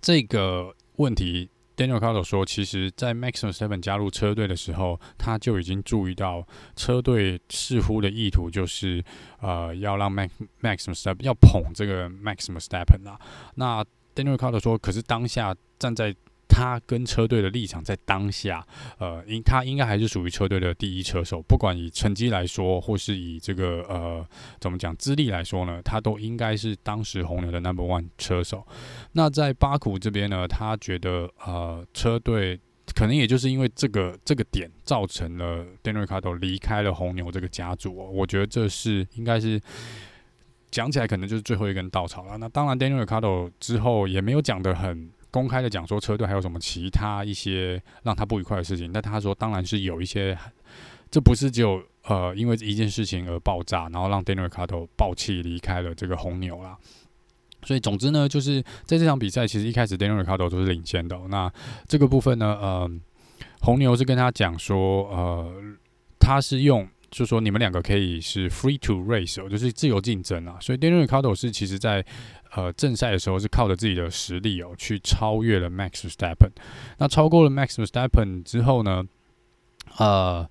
[0.00, 6.44] 这个问题，Daniel Ricardo 说，其实在 Max Verstappen 加入车队的时候，他就已经注意到
[6.74, 9.04] 车队似乎的意图就是，
[9.40, 13.16] 呃，要让 Max Max Verstappen 要捧这个 Max Verstappen 啊。
[13.54, 13.84] 那
[14.16, 16.12] Daniel Ricardo 说，可是当下站在
[16.60, 18.62] 他跟车队的立场在当下，
[18.98, 24.22] 呃，应他应该还是属于车队的第一车手，不管以成绩来说，或是以这个呃
[24.60, 28.66] 怎么讲资历来说呢，他都应该是当时红牛的 number one 车手。
[29.12, 32.60] 那在巴库这边呢，他觉得呃车队
[32.94, 37.96] 可能也就是因为这个这个点，造成了 Daniel Ricciardo 离开了红牛这个家族。
[37.96, 39.58] 我觉得这是应该是
[40.70, 42.36] 讲起来可能就是最后一根稻草了。
[42.36, 45.10] 那当然，Daniel Ricciardo 之后也没有讲得很。
[45.30, 50.36] 公开的讲说车队还有什么其他一些让他不愉快的事情，但他说当然是有一些，
[51.10, 56.76] 这不是只有呃因为一件事情而爆炸，然后让 Daniel Ricciardo 爆气离开了这个红牛啦。
[57.62, 61.18] 所以总之呢，就是在这场比赛其实一开始 Daniel Ricciardo 都是领先的。
[61.28, 61.52] 那
[61.86, 62.90] 这个部分呢，呃，
[63.60, 65.52] 红牛是跟他讲说，呃，
[66.18, 66.88] 他是用。
[67.10, 70.56] 就说你们两个可以是 free to race，就是自由竞争啊。
[70.60, 72.06] 所以 Daniel Ricciardo 是其实在
[72.54, 76.50] 呃正赛的时候是靠着自己的实力哦，去超越了 Max Verstappen。
[76.98, 79.04] 那超过了 Max Verstappen 之后呢，
[79.98, 80.48] 呃。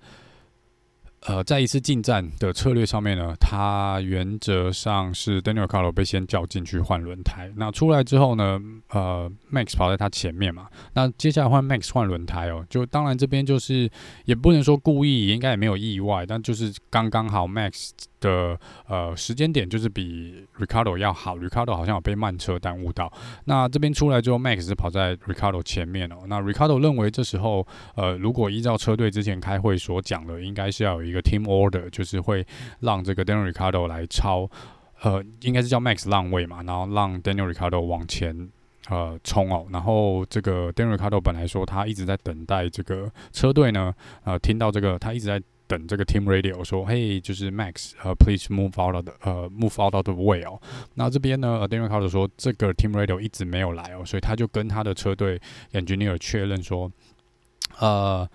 [1.28, 7.52] 呃，在一次进站的策略上面呢，他原则上是 Daniel Ricciardo 被先叫进去换轮胎。
[7.56, 10.68] 那出来之后呢，呃，Max 跑在他前面嘛。
[10.94, 13.90] 那接下来换 Max 换轮胎哦，就当然这边就是
[14.26, 17.92] 也不能说故意，应该也没有意外，但就是刚刚好 Max。
[18.22, 23.10] 的呃时间点就是比 Ricardo 要好，Ricardo 好像有被慢车耽误到。
[23.46, 26.18] 那这边出来之后，Max 是跑在 Ricardo 前面哦。
[26.28, 32.46] 那 Ricardo 认为这时候呃，如果依照车队之前开会所讲的，应该是要有一个 Team Order，就是会
[32.82, 34.50] 让这个 Daniel Ricardo 来超，
[35.02, 38.50] 呃，应该是叫 Max 让位嘛，然后让 Daniel Ricardo 往前
[38.90, 39.66] 呃冲哦。
[39.72, 43.94] 然后这个 Daniel Ricardo 本来说他一直在等待这个车队呢，
[44.24, 45.42] 呃，听到这个他一直在。
[45.70, 50.60] 等这个 team radio 说，嘿，就是 Max，呃，please move out of 的呃，move out of the way 哦。
[50.96, 55.40] 那这边呢呃，Daniel Ricardo 说这个 team radio 一直没有来哦，所以他就跟他的车队
[55.74, 56.92] engineer 确认说，
[57.78, 58.28] 呃，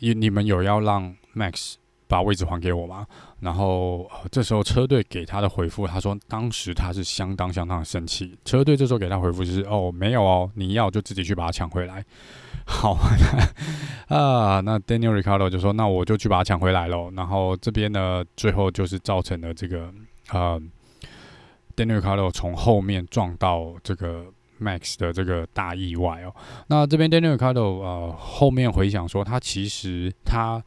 [0.00, 1.74] 你你们有要让 Max
[2.12, 3.06] 把位置还给我吗？
[3.40, 8.36] 然后、这时候车队给他的回复，他说当时他是相当相当的生气。
[8.44, 12.04] 车队这时候给他回复就是，哦，没有哦，你要就自己去把它抢回来。
[12.68, 12.98] 好
[14.14, 19.90] 啊，那 Daniel Ricardo 就说：“那我就去把它抢回来喽。”然后这边呢，最后就是造成了这个
[20.32, 20.60] 呃
[21.74, 24.26] ，Daniel Ricardo 从后面撞到这个
[24.60, 26.34] Max 的这个大意外哦。
[26.66, 30.62] 那这边 Daniel Ricardo 呃后面回想说，他其实他。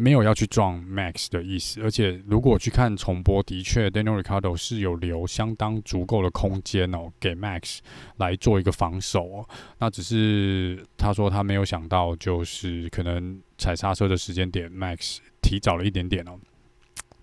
[0.00, 7.80] 没有要去撞 Max 的意思，而且如果去看重播，的确 Daniel Ricardo 是有留相当足够的空间哦，给 Max
[8.16, 9.48] 来做一个防守哦。
[9.78, 16.38] 那只是他说他没有想到，就是可能踩刹车的时间点 Max 提早了一点点哦。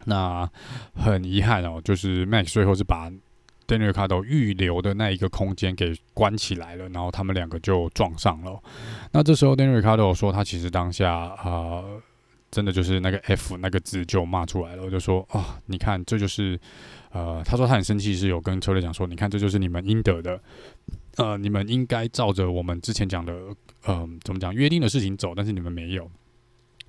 [0.05, 0.47] 那
[0.93, 3.09] 很遗憾哦，就是 Max 最后是把
[3.67, 8.61] Daniel Ricardo 预留的那一个空间给关起来了，然后他们两个就撞上了。
[9.11, 11.83] 那这时候 Daniel Ricardo 说他其实当下啊。
[12.49, 16.59] 真的就是那个 F 那个字就骂出来了，我就说啊、哦，你看这就是，
[17.11, 20.41] 呃，他说他很生气，是有跟车队讲说，你看这就是你们应得的，
[21.17, 23.33] 呃，你们应该照着我们之前讲的，
[23.87, 26.09] 嗯、怎么讲约定的事情走，但是你们没有。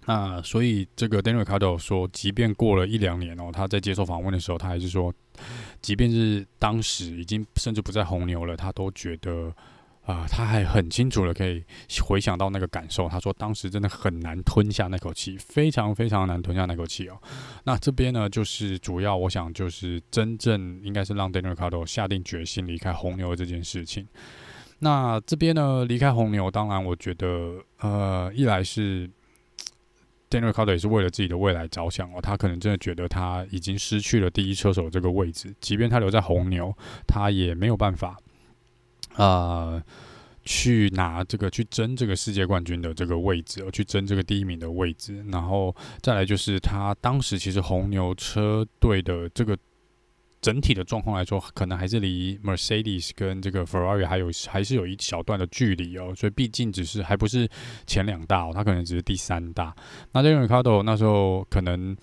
[0.06, 5.12] 那所以这个 Daniel Ricciardo 说，即便过了一两年哦，他在接受访问的时候，他还是说，
[5.82, 9.52] 即便是当时已经甚至不在红牛了，他都觉得。
[10.08, 11.62] 啊、他还很清楚的可以
[12.02, 13.06] 回想到那个感受。
[13.10, 17.20] 他说当时真的很难吞下那口气，非常非常难吞下那口气哦。
[17.64, 24.08] 那这边呢，就是主要我想就是真正应该是让 Daniel Ricardo 下定决心离开红牛这件事情。
[24.78, 29.06] 那这边呢，离开红牛，当然我觉得呃，一来是
[30.30, 32.20] Daniel Ricardo 也是为了自己的未来着想哦。
[32.22, 36.74] 他可能真的觉得他已经失去了第一车手这个位置，即便他留在红牛，
[37.06, 38.16] 他也没有办法。
[39.18, 39.82] 呃，
[40.44, 49.58] 去拿这个去争这个世界冠军的这个位置，去争这个第一名的位置，然后再来就是他当时其实红牛车队的这个
[50.40, 57.48] 整体的状况来说，可能还是离 Mercedes 跟这个 Ferrari 还有还是有一小段的距离哦，所以毕竟只是还不是
[57.86, 59.74] 前两大哦，他可能只是第三大。
[60.12, 61.96] 那 d a n i e Ricardo 那时候可能。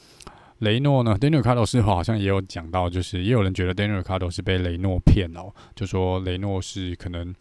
[0.66, 7.34] 雷诺呢？Daniel Ricciardo 是好像也有讲到，就是也有人觉得 Daniel Ricciardo 是被雷诺骗了，就说雷诺是可能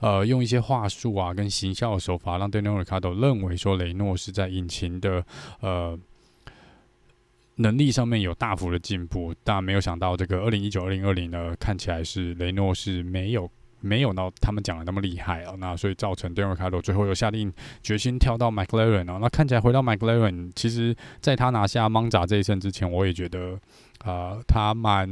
[0.00, 5.24] 呃用一些话术啊跟行销的手法，让 Daniel Ricardo 认为说雷诺是在引擎的
[5.60, 5.96] 呃
[7.54, 13.48] 能力上面有大幅的进步，但没有想到这个二零一九二零二零呢，看起来是雷诺是没有。
[13.80, 17.52] 没有到他们讲的那么厉害哦，那所以造成 d a n i e Ricardo 最后又下定
[17.82, 19.18] 决心跳到 McLaren 哦。
[19.20, 23.58] 那看起来回到 McLaren，其实在他拿下 Monza 这一胜之前，我也觉得
[24.04, 25.08] 啊、他蛮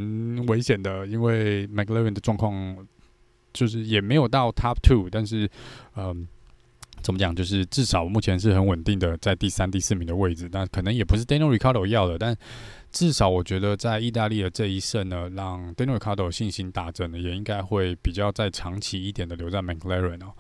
[0.47, 2.77] 危险的，因为 McLaren 的状况
[3.53, 5.49] 就是也没有到 Top Two，但是
[5.97, 6.27] 嗯、
[7.03, 12.37] 怎么讲，就是至少目前是很稳定的在第三、第四名的位置，但可能也不是 d a n i e Ricardo 要的，但。
[12.95, 20.33] 至少我觉得，在意大利的这一胜呢，让 Daniel Ricciardo 信心大增，也应该会比较再长期一点的留在 McLaren 哦。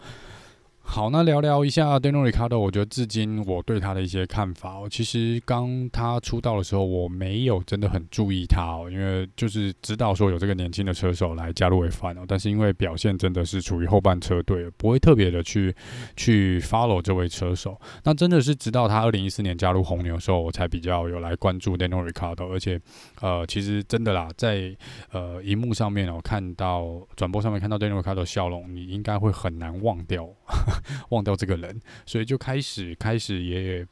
[0.87, 4.87] 好，那聊聊一下 Daniel Ricardo，我觉得至今我对他的一些看法哦。
[4.89, 15.75] 其实刚他出道的时候，我没有真的很注意他哦，因为就是知道说有这个年轻的车手来加入 F1 哦，但是因为表现真的是处于后半车队，不会特别的去
[16.17, 17.81] 去 follow 这位车手。
[18.05, 22.81] 那真的是直到他二零一四年加入红牛的时候，我才比较有来关注 Daniel Ricardo 而且
[23.21, 24.77] 呃，其实真的啦，在
[25.11, 30.29] 呃荧幕上面哦，看到转播上面看到 Daniel Ricardo 笑容，你应该会很难忘掉。
[31.11, 33.87] 忘掉这个人，所以就开始开始也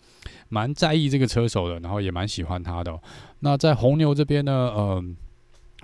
[0.49, 2.99] 蛮在意这个车手的，然后也蛮喜欢他的、
[3.41, 5.05] 那在红牛这边呢，嗯、呃，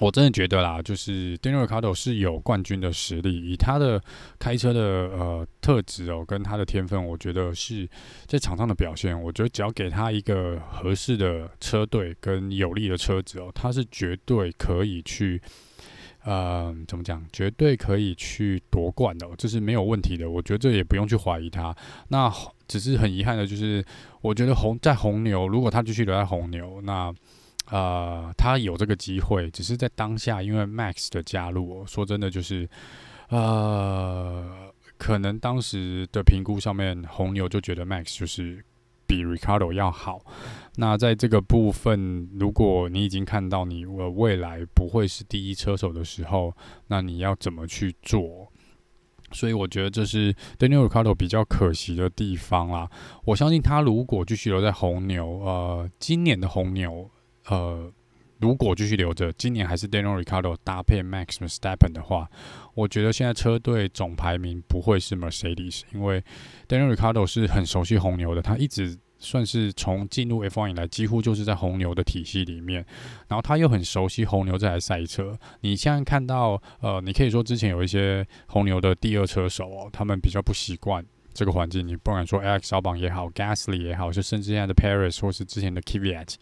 [0.00, 4.00] 我真的觉得啦，就是 Daniel Ricardo 是有冠军的实力，以他的
[4.38, 7.88] 开车的呃特质哦，跟他的天分，我觉得是
[8.26, 15.40] 在场上的表现，我觉得只要给他一个合适的车队跟有力的车子哦，他是绝对可以去。
[16.28, 17.24] 呃，怎么讲？
[17.32, 20.28] 绝对可以去夺冠的，这是没有问题的。
[20.28, 21.74] 我觉得这也不用去怀疑他。
[22.08, 22.30] 那
[22.66, 23.82] 只是很遗憾的，就是
[24.20, 27.10] 我觉得红在红牛，如果他继续留在红牛，那
[27.70, 29.50] 呃，他有这个机会。
[29.50, 32.68] 只是在当下，因为 Max 的加入，说真的，就是
[33.30, 38.62] 呃，可能当时的评估上面，红牛就觉得 Max 就是。
[39.08, 40.20] 比 Ricardo 要好。
[40.80, 46.54] 那在这个部分，如果你已经看到你未来不会是第一车手的时候，
[46.86, 48.46] 那你要怎么去做？
[49.32, 52.88] 所以我觉得这是 Daniel Ricciardo 比较可惜的地方啦。
[53.24, 57.10] 我相信他如果继续留在红牛，呃，今年的红牛，
[57.48, 57.92] 呃。
[58.40, 62.30] 如果继续留着，今年还是 Daniel Ricciardo 搭配 Max Verstappen 的话，
[62.72, 66.22] 我觉得现在车队总排名不会是 Mercedes，因为
[66.68, 72.84] Daniel Ricciardo 是很熟悉红牛的，他一直算是从进入 F1 以来，几乎就是在红牛的体系里面，
[73.28, 75.38] 然后他又很熟悉红牛这台赛车。
[75.60, 81.04] 你现在看到，呃，你可以说之前有一些红牛的第二车手哦，他们比较不习惯
[81.34, 86.34] 这个环境，你不管说 Alex Albon 也好，Gasly 也好，就甚至现在的 Perez 或是之前的 Kvyat，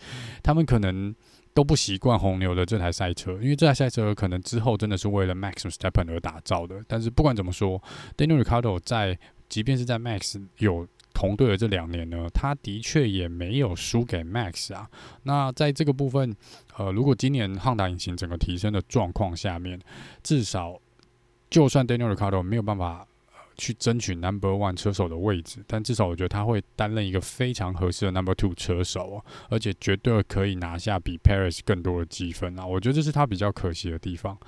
[0.42, 1.14] 他们可能。
[1.56, 6.84] 都不习惯红牛的这台赛车，因为这台赛车可能之后真的是为了 Max Verstappen 而打造的。
[6.86, 7.82] 但是不管怎么说
[8.14, 9.18] ，Daniel Ricciardo 在
[9.48, 10.86] 即便是在 Max 有
[11.16, 14.86] 同队的这两年呢，他的确也没有输给 Max 啊。
[15.22, 16.36] 那在这个部分，
[16.76, 19.80] 呃，如果今年汉达引擎整个提升的状况下面，
[20.22, 20.78] 至少
[21.48, 23.08] 就算 Daniel Ricciardo 没有办法
[23.56, 32.66] 去争取 Number One 车手的位置，但至少我觉得他会担任一个非常合适的 Number Two 车手哦，而且绝对可以拿下比 Paris 更多的积分啊！
[32.66, 34.38] 我觉得这是他比较可惜的地方。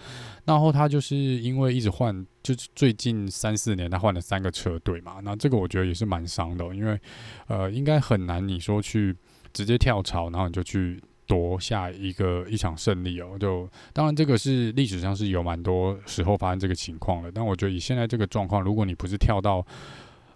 [0.45, 7.01] 然后他就是因为一直换，就是最近三四年他换了三个车队嘛，那这个我觉得也是蛮伤的，因为
[7.47, 9.17] 呃，应该很难你说去
[9.53, 11.03] 直接跳槽，然后你就去。
[11.29, 19.64] 夺下一个一场胜利哦，就当然这个是历史上是有蛮多时候发生这个情况的，但我觉得以现在这个状况，如果你不是跳到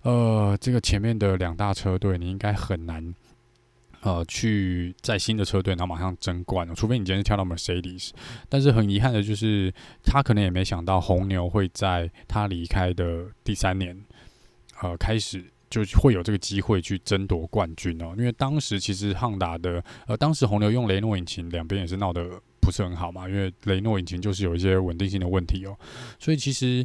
[0.03, 3.15] 呃这个前面的两大车队，你应该很难
[4.03, 8.11] 呃去在新的车队然后马上争冠了，除非你今天跳到 Mercedes。
[8.51, 9.73] 但是很遗憾的就是，
[10.05, 13.99] 他可能也没想到红牛会在他离开的第三年
[14.83, 15.43] 呃开始。
[15.73, 25.75] 就会有这个机会去争夺冠军哦，因为当时其实汉达的呃，当时红牛用雷诺引擎，两边也是闹得不是很好嘛，因为雷诺引擎就是有一些稳定性的问题哦，
[26.19, 26.85] 所以其实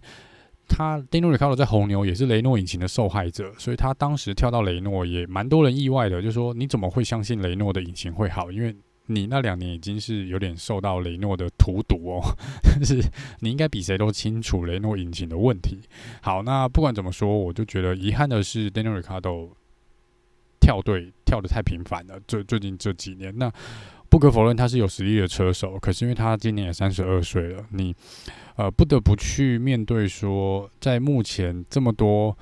[0.70, 8.50] 他 Daniel Ricardo 在红牛也是雷诺引擎的受害者，所以他当时跳到雷诺也蛮多人意外的，就说你怎么会相信雷诺的引擎会好？
[8.52, 8.76] 因为
[9.08, 12.22] 你那两年已经是有点受到雷诺的荼毒哦，
[12.62, 13.02] 但 是
[13.40, 15.80] 你应该比谁都清楚雷诺引擎的问题。
[16.22, 19.50] 好，那不管怎么说，我就觉得遗憾的是，Daniel Ricciardo
[20.60, 22.20] 跳队跳得太频繁了。
[22.28, 23.52] 最最近这几年，那
[24.10, 27.96] 不可否认他是有实力的车手，可是因为他今年也三十二岁了，你
[28.56, 32.38] 呃不得不去面对说，在目前这么多。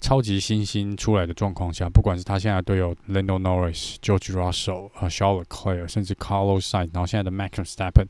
[0.00, 8.06] 超级新星出来的状况下，不管是他现在队友 Lando Norris、George Russell、呃 Charles Leclerc，甚至 Carlos Sain，然后现在的 Max Verstappen，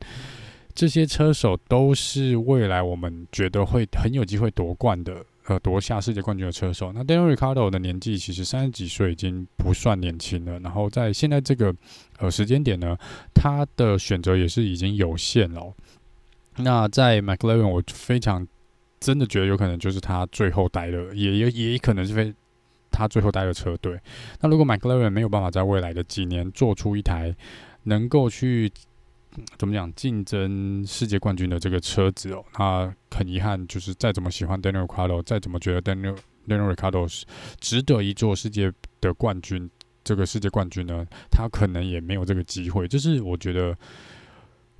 [0.73, 6.91] 这些车手都是未来我们觉得会很有机会夺冠的，呃，夺下世界冠军的车手。
[6.91, 11.73] 那 Daniel r i c a r d o 的年纪其实三十几岁已经不算年轻了，然后在现在这个
[12.17, 12.97] 呃时间点呢，
[13.33, 15.73] 他的选择也是已经有限了。
[16.57, 18.45] 那在 McLaren，我非常。
[19.05, 22.33] 真的觉得有可能就是他最后待的，也也也可能是非
[22.89, 23.99] 他最后待的车队。
[24.41, 27.35] 那如果 McLaren 没有办法在未来的几年做出一台
[27.83, 28.71] 能够去
[29.59, 36.87] 怎么讲竞争世界冠军的这个车子哦，那很遗憾，就是再怎么喜欢 Daniel r i c a r d o 再怎么觉得 Daniel Daniel r i c a
[36.87, 37.27] r d o 是
[37.59, 39.69] 值得一座世界的冠军，
[40.03, 42.87] 这个世界冠军呢，他可能也没有这个机会。
[42.87, 43.77] 就是我觉得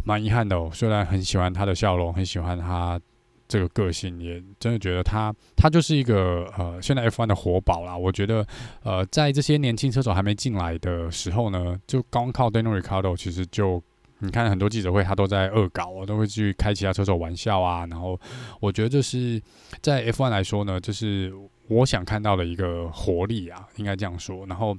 [0.03, 2.99] 蛮遗憾的哦，虽然很喜欢他的笑容，很喜欢他。
[3.47, 7.95] 这个个性也真的觉得他，他就是一个呃，现在 F1 的活宝啦。
[7.95, 8.45] 我觉得，
[8.83, 13.81] 呃，在这些年轻车手还没进来的时候呢，就光靠 Daniel Ricciardo，其实就
[14.19, 17.85] 你看很多记者会，他都在恶搞，都会去开其他车手玩笑啊。
[17.85, 18.19] 然后，
[18.59, 19.41] 我觉得这是
[19.81, 21.33] 在 F1 来说呢，就是
[21.67, 24.45] 我想看到的一个活力啊，应该这样说。
[24.47, 24.75] 然后。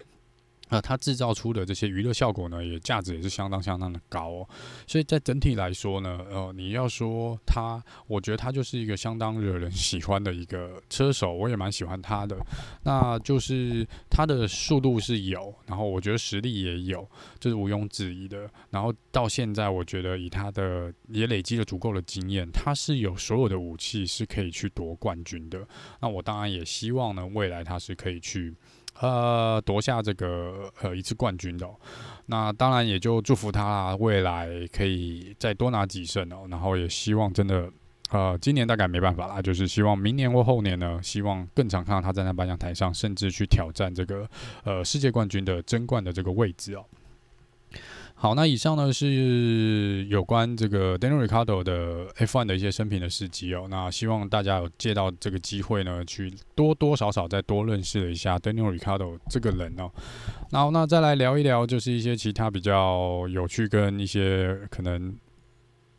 [0.68, 4.48] 呃，它制造出的这些娱乐效果呢，也价值也是相当相当的高哦。
[4.86, 12.36] 所以在整体来说呢，呃，你要说他，我觉得他就是一个相当惹人喜欢的一个车手，我也蛮喜欢他的。
[12.82, 17.08] 那就是他的速度是有，然后我觉得实力也有，
[17.38, 18.50] 这、就是毋庸置疑的。
[18.70, 25.66] 然后到现在，我觉得以他的也累积了足够的经验，他是有所有的武器是可以去夺冠军的。
[26.00, 28.52] 那我当然也希望呢，未来他是可以去。
[29.00, 31.68] 呃，夺下这个呃一次冠军的，
[32.26, 37.70] 那当然也就祝福他未来可以再多拿几胜哦，然后也希望真的
[38.10, 44.28] 呃今年大概没办法啦，就是希望明年或后年呢，希望更常看到他站在颁奖台上，甚至去挑战这个
[44.64, 46.84] 呃世界冠军的争冠的这个位置哦。
[48.18, 53.66] 好，那以上呢是有关这个 Daniel Ricardo 的 F1 的一些生平的事迹哦。
[53.68, 59.90] 那希望大家有借到这个机会呢，去多多少少再多认识了一下 Daniel Ricardo 这个人哦。
[60.50, 65.14] 然后那再来聊一聊，就是一些其他比较有趣跟一些可能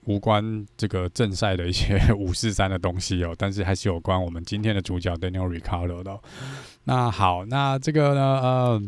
[0.06, 6.20] 无关这个正赛的一些 五四三的东西哦，但是还是有关我们今天的主角 Daniel Ricardo 的。
[6.86, 8.82] 那好，那这个呢，呃，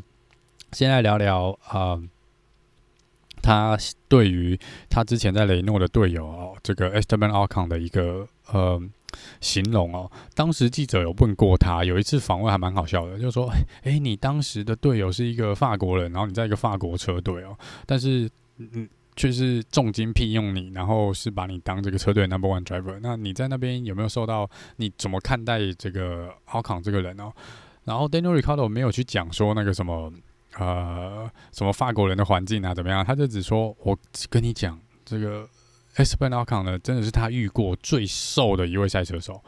[0.71, 2.01] 先来聊聊啊。
[3.41, 3.77] 他
[4.07, 4.59] 对于
[4.89, 8.81] 他之前在雷诺的队友哦，这个 Esteban Ocon 的一个呃
[9.41, 13.51] 形容哦，当时记者有问过他，有一次访问还蛮好笑的，就是说，
[13.83, 24.49] 哎，你当时的队友是一个法国人，然后你在一个法国车队哦，但是嗯，却是重金聘用你，然后是把你当这个车队 Number One Driver，那你在那边有没有受到？
[24.77, 27.31] 你怎么看待这个 Ocon 这个人哦？
[27.85, 30.11] 然后 Daniel Ricardo 没有去讲说那个什么。
[30.59, 33.03] 呃，什么法国人的环境啊，怎么样？
[33.03, 33.97] 他就只说，我
[34.29, 35.47] 跟你讲，这个
[35.95, 39.41] Esteban Ocon 呢，真的是他遇过最瘦的一位赛车手。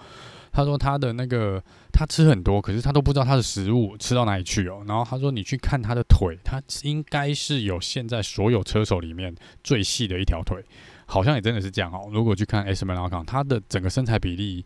[0.53, 4.83] 他说他的那个，他吃很多，可是他都不知道他的食物吃到哪里去哦。
[4.87, 10.63] 然后他说，你去看他的腿，他应该是有现在所有车手里面最细的一条腿，
[11.05, 12.09] 好像也真的是这样哦。
[12.11, 14.65] 如果去看 Esteban Ocon，他的整个身材比例。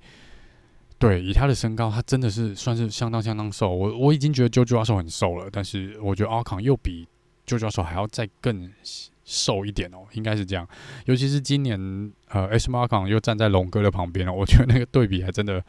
[0.98, 3.70] 对，以他的身高，他真的是算是相当相当瘦。
[3.70, 7.08] 我我已经觉得 JoJo 阿寿很瘦了，但是我觉得阿康又比
[7.46, 8.72] JoJo 阿寿还要再更
[9.26, 10.68] 瘦一点哦，应该是这样。
[11.06, 15.62] 尤其是今年，呃，S 马康又站在龙哥的旁边了，我觉得那个对比还真的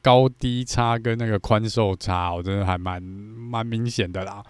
[0.00, 4.42] 高低差跟那个宽瘦差，我真的还蛮蛮明显的啦。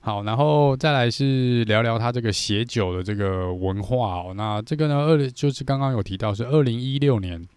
[0.00, 4.34] 好，然后再来是聊聊他这个写酒的这个文化哦。
[4.36, 7.48] 那这个呢，二就是刚刚有提到是二零一六年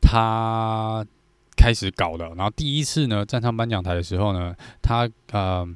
[0.00, 1.04] 他
[1.56, 5.66] 开始搞的，然后第一次呢站上颁奖台的时候呢，他呃。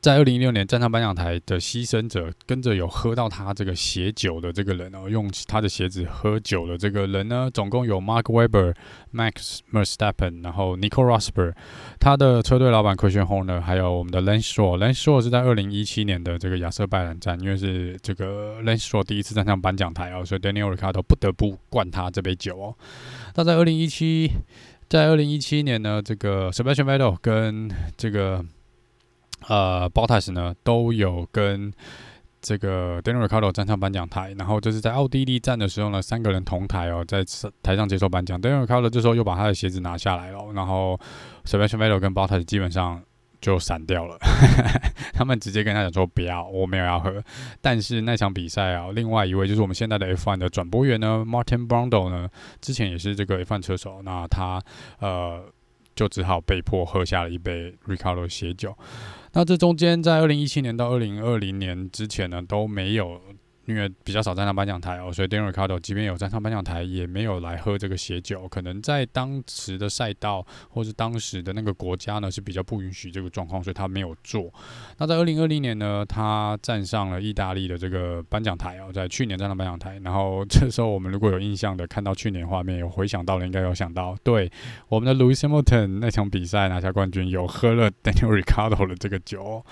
[0.00, 8.74] 在二零一六年站上颁奖台的牺牲者，跟着有喝到他这个鞋酒的这个人哦，用他的鞋子喝酒的这个人呢，总共有 Mark Webber、
[9.12, 11.56] Max Verstappen，然后 Nico r o s b e r
[11.98, 14.78] 他的车队老板 Christian Horner，还有我们的 Lance Stroll。
[14.78, 22.74] Lance Stroll 是在二零一七年的这个亚瑟拜兰站，因为是这个 Lance Stroll 第一次站上颁奖台哦，所以 Daniel Ricciardo 不得不灌他这杯酒哦。
[23.34, 24.30] 那在二零一七，
[24.88, 28.44] 在二零一七年呢，这个 Sebastian Vettel 跟这个。
[29.46, 31.72] 呃，Bottas 呢都有跟
[32.40, 37.24] 这个 Daniel Ricciardo 站上颁奖台，然后这是在奥地利站的时候呢，三个人同台哦，在
[37.62, 38.40] 台上接受颁奖。
[38.40, 40.98] Daniel Ricciardo 这时候又把他的鞋子拿下来了，然后
[41.44, 43.02] Sebastian Vettel 跟 Bottas 基本上
[43.40, 44.18] 就散掉了，
[45.14, 47.22] 他们直接跟他讲说不要，我没有要喝。
[47.60, 52.28] 但是那场比赛啊，另外一位就是我们现在的 F1 的转播员呢，Martin Brundle 呢，
[52.60, 54.60] 之前也是这个 F1 车手，那他
[55.00, 55.44] 呃
[55.96, 58.76] 就只好被迫喝下了一杯 Ricciardo 的血酒。
[59.32, 63.20] 那这中间，在二零一七年到二零二零年之前呢，都没有。
[63.68, 68.48] 因为比较少站上颁奖台哦，所以 Daniel Ricardo 即便有站上颁奖台，也没有来喝这个血酒。
[68.48, 74.50] 可能在当时的赛道或是当时的那个国家呢，是比较不允许这个状况，所以他没有做。
[74.96, 80.00] 那在二零二零年呢，他站上了意大利的这个颁奖台哦，在去年站上颁奖台。
[80.02, 84.50] 然后这时候我们如果有印象的，看到去年画面有回想到的，应该有想到，对
[84.88, 89.62] 我们的 Lewis Hamilton 那场比赛拿下冠军，有喝了 Daniel Ricardo 的这个酒。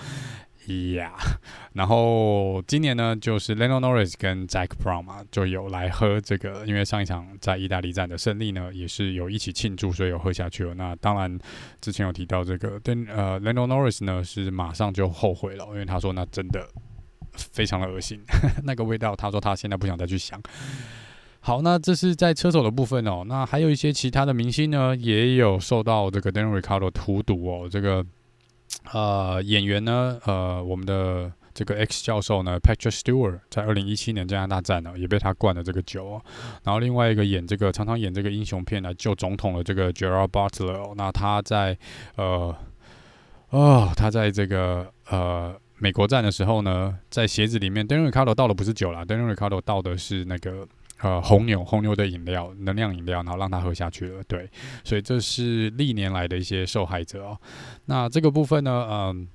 [0.95, 1.37] 呀，yeah.
[1.73, 10.73] 然后今年呢，就是 Lando Norris 跟 Jack Brown 嘛，就有来喝这个，因为上一场在意大利站的胜利呢，也是有一起庆祝，所以有喝下去了。
[10.75, 11.39] 那当然，
[11.81, 16.67] 之前有提到这个，但，呃，Lando Norris 呢是马上就后悔了，因为他说那真的
[17.33, 18.19] 非常的恶心，
[18.65, 20.41] 那个味道，他说他现在不想再去想。
[21.39, 28.05] 好，那这是在车手的部分哦，那还有一些其他的明星呢，也有受到这个 Daniel Ricciardo 荼毒哦，这个。
[28.93, 36.21] 呃，演员呢，呃，我们的这个 X 教授呢，Patrick Stewart，在二零一七年加拿大站呢，也被他灌了这个酒哦。
[36.63, 41.77] 然后另外一个演这个常常演这个英雄片来救总统的这个 Gerard Butler，那他在
[42.15, 42.55] 呃，
[43.49, 50.67] 哦，他在这个呃美国站的时候呢，在鞋子里面，Daniel Ricardo 倒的不是酒啦，Daniel Ricardo 倒的是那个。
[51.01, 54.23] 呃，红牛，红牛的饮料，能量饮料，然后让他喝下去了。
[54.23, 54.49] 对，
[54.83, 57.39] 所以这是历年来的一些受害者哦。
[57.85, 59.27] 那这个部分呢，嗯、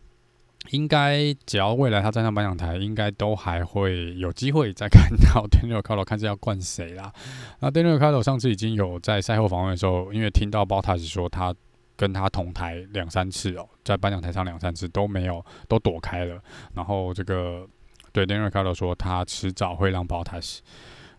[0.71, 7.13] 应该只要未来他站上颁奖台，应该都还会有机会再看到 Daniel Ricciardo 看是要灌谁啦。
[7.61, 11.55] 那 Daniel Ricciardo 上次已经有在赛后访问的时候，因为听到 Bottas 说他
[11.95, 16.43] 跟他同台两三次哦，在颁奖台上两三次都没有都躲开了。
[16.75, 17.65] 然后这个
[18.11, 20.59] 对 Daniel Ricciardo 说，他迟早会让 Bottas。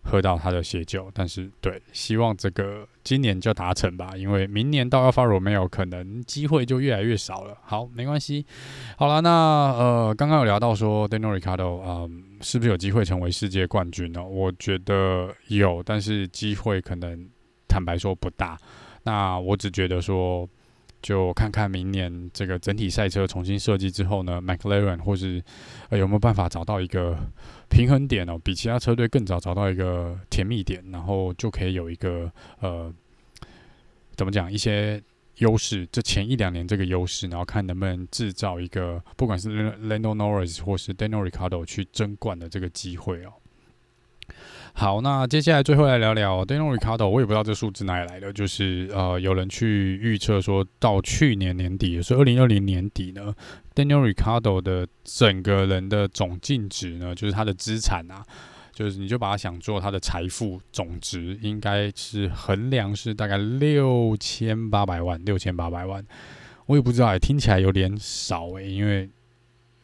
[0.04, 7.56] 喝到他的血酒，但是对，希望这个今年就达成吧，因为明年到 Alfa Romeo 可能机会就越来越少了。
[7.64, 8.44] 好，没关系。
[8.96, 14.22] 好了，那呃，刚刚有聊到说 Daniel Ricciardo 嗯，是不是有机会成为世界冠军呢？
[14.22, 17.28] 我觉得有，但是机会可能
[17.66, 18.58] 坦白说不大。
[19.02, 20.48] 那我只觉得说。
[21.04, 25.44] 就看看明年这个整体赛车重新设计之后呢，McLaren 或是
[25.90, 27.14] 呃有没有办法找到一个
[27.68, 32.90] 平衡点哦，比其他车队更早找到一个甜蜜点，然后就可以有一个呃
[34.16, 35.02] 怎么讲一些
[35.40, 43.32] 优势，这前一两年这个优势，然后看能不能制造一个不管是 Lando Norris 或是 Daniel Ricciardo 去争冠的这个机会哦。
[44.76, 53.32] 好，那接下来最后来聊聊 Daniel Ricardo 我也不知道这数字哪里来的，就是呃，有人去预测说到去年年底，所以二零二零年底呢
[53.72, 58.24] ，Daniel Ricardo 的整个人的总净值呢，就是他的资产啊，
[58.72, 66.04] 就是你就把它想做他的财富总值，应该是衡量是大概六千八百万，六千八百万，
[66.66, 69.08] 我也不知道，哎，听起来有点少诶，因为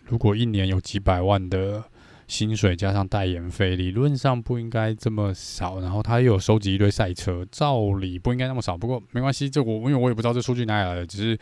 [0.05, 1.84] 如果一年有几百万的。
[2.31, 5.81] 薪水加上代言费，理论上不应该这么少。
[5.81, 8.78] 然后他又有收集一堆赛车，照理不应该那么少。
[8.78, 11.37] 不过没关系，这我因为我也不知道这数据哪里来的，只是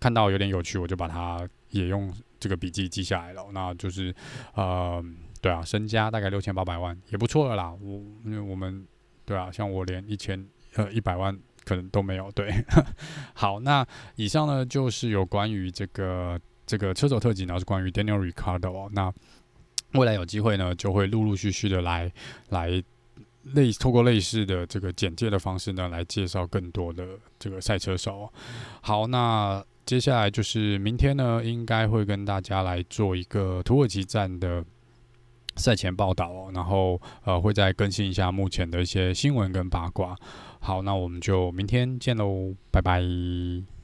[0.00, 3.46] 看到有点有趣，我就把它也用这个笔记记下来了。
[3.52, 4.12] 那就是，
[4.54, 5.00] 呃，
[5.40, 7.72] 对啊，身家大概六千八百万，也不错了啦。
[7.80, 8.84] 我因为我们
[9.24, 12.28] 对啊，像我连一千呃一百万可能都没有。
[12.32, 12.52] 对，
[13.32, 18.88] 好，那以上呢就是有关于这个这个车手特辑，然后是关于 Daniel Ricardo。
[18.92, 19.12] 那
[19.96, 22.12] 未来有机会呢，就会陆陆续续的来
[22.50, 22.82] 来
[23.54, 27.06] 类透过类似的这个简介的方式呢，来介绍更多的
[27.38, 28.32] 这个赛车手。
[28.80, 34.64] 好，那接下来就是明天呢，应该会跟大家来做一个土耳其站的
[35.54, 40.16] 赛前报道，然后呃会再更新一下目前的一些新闻跟八卦。
[40.58, 43.75] 好，那我们就明天见喽，拜拜。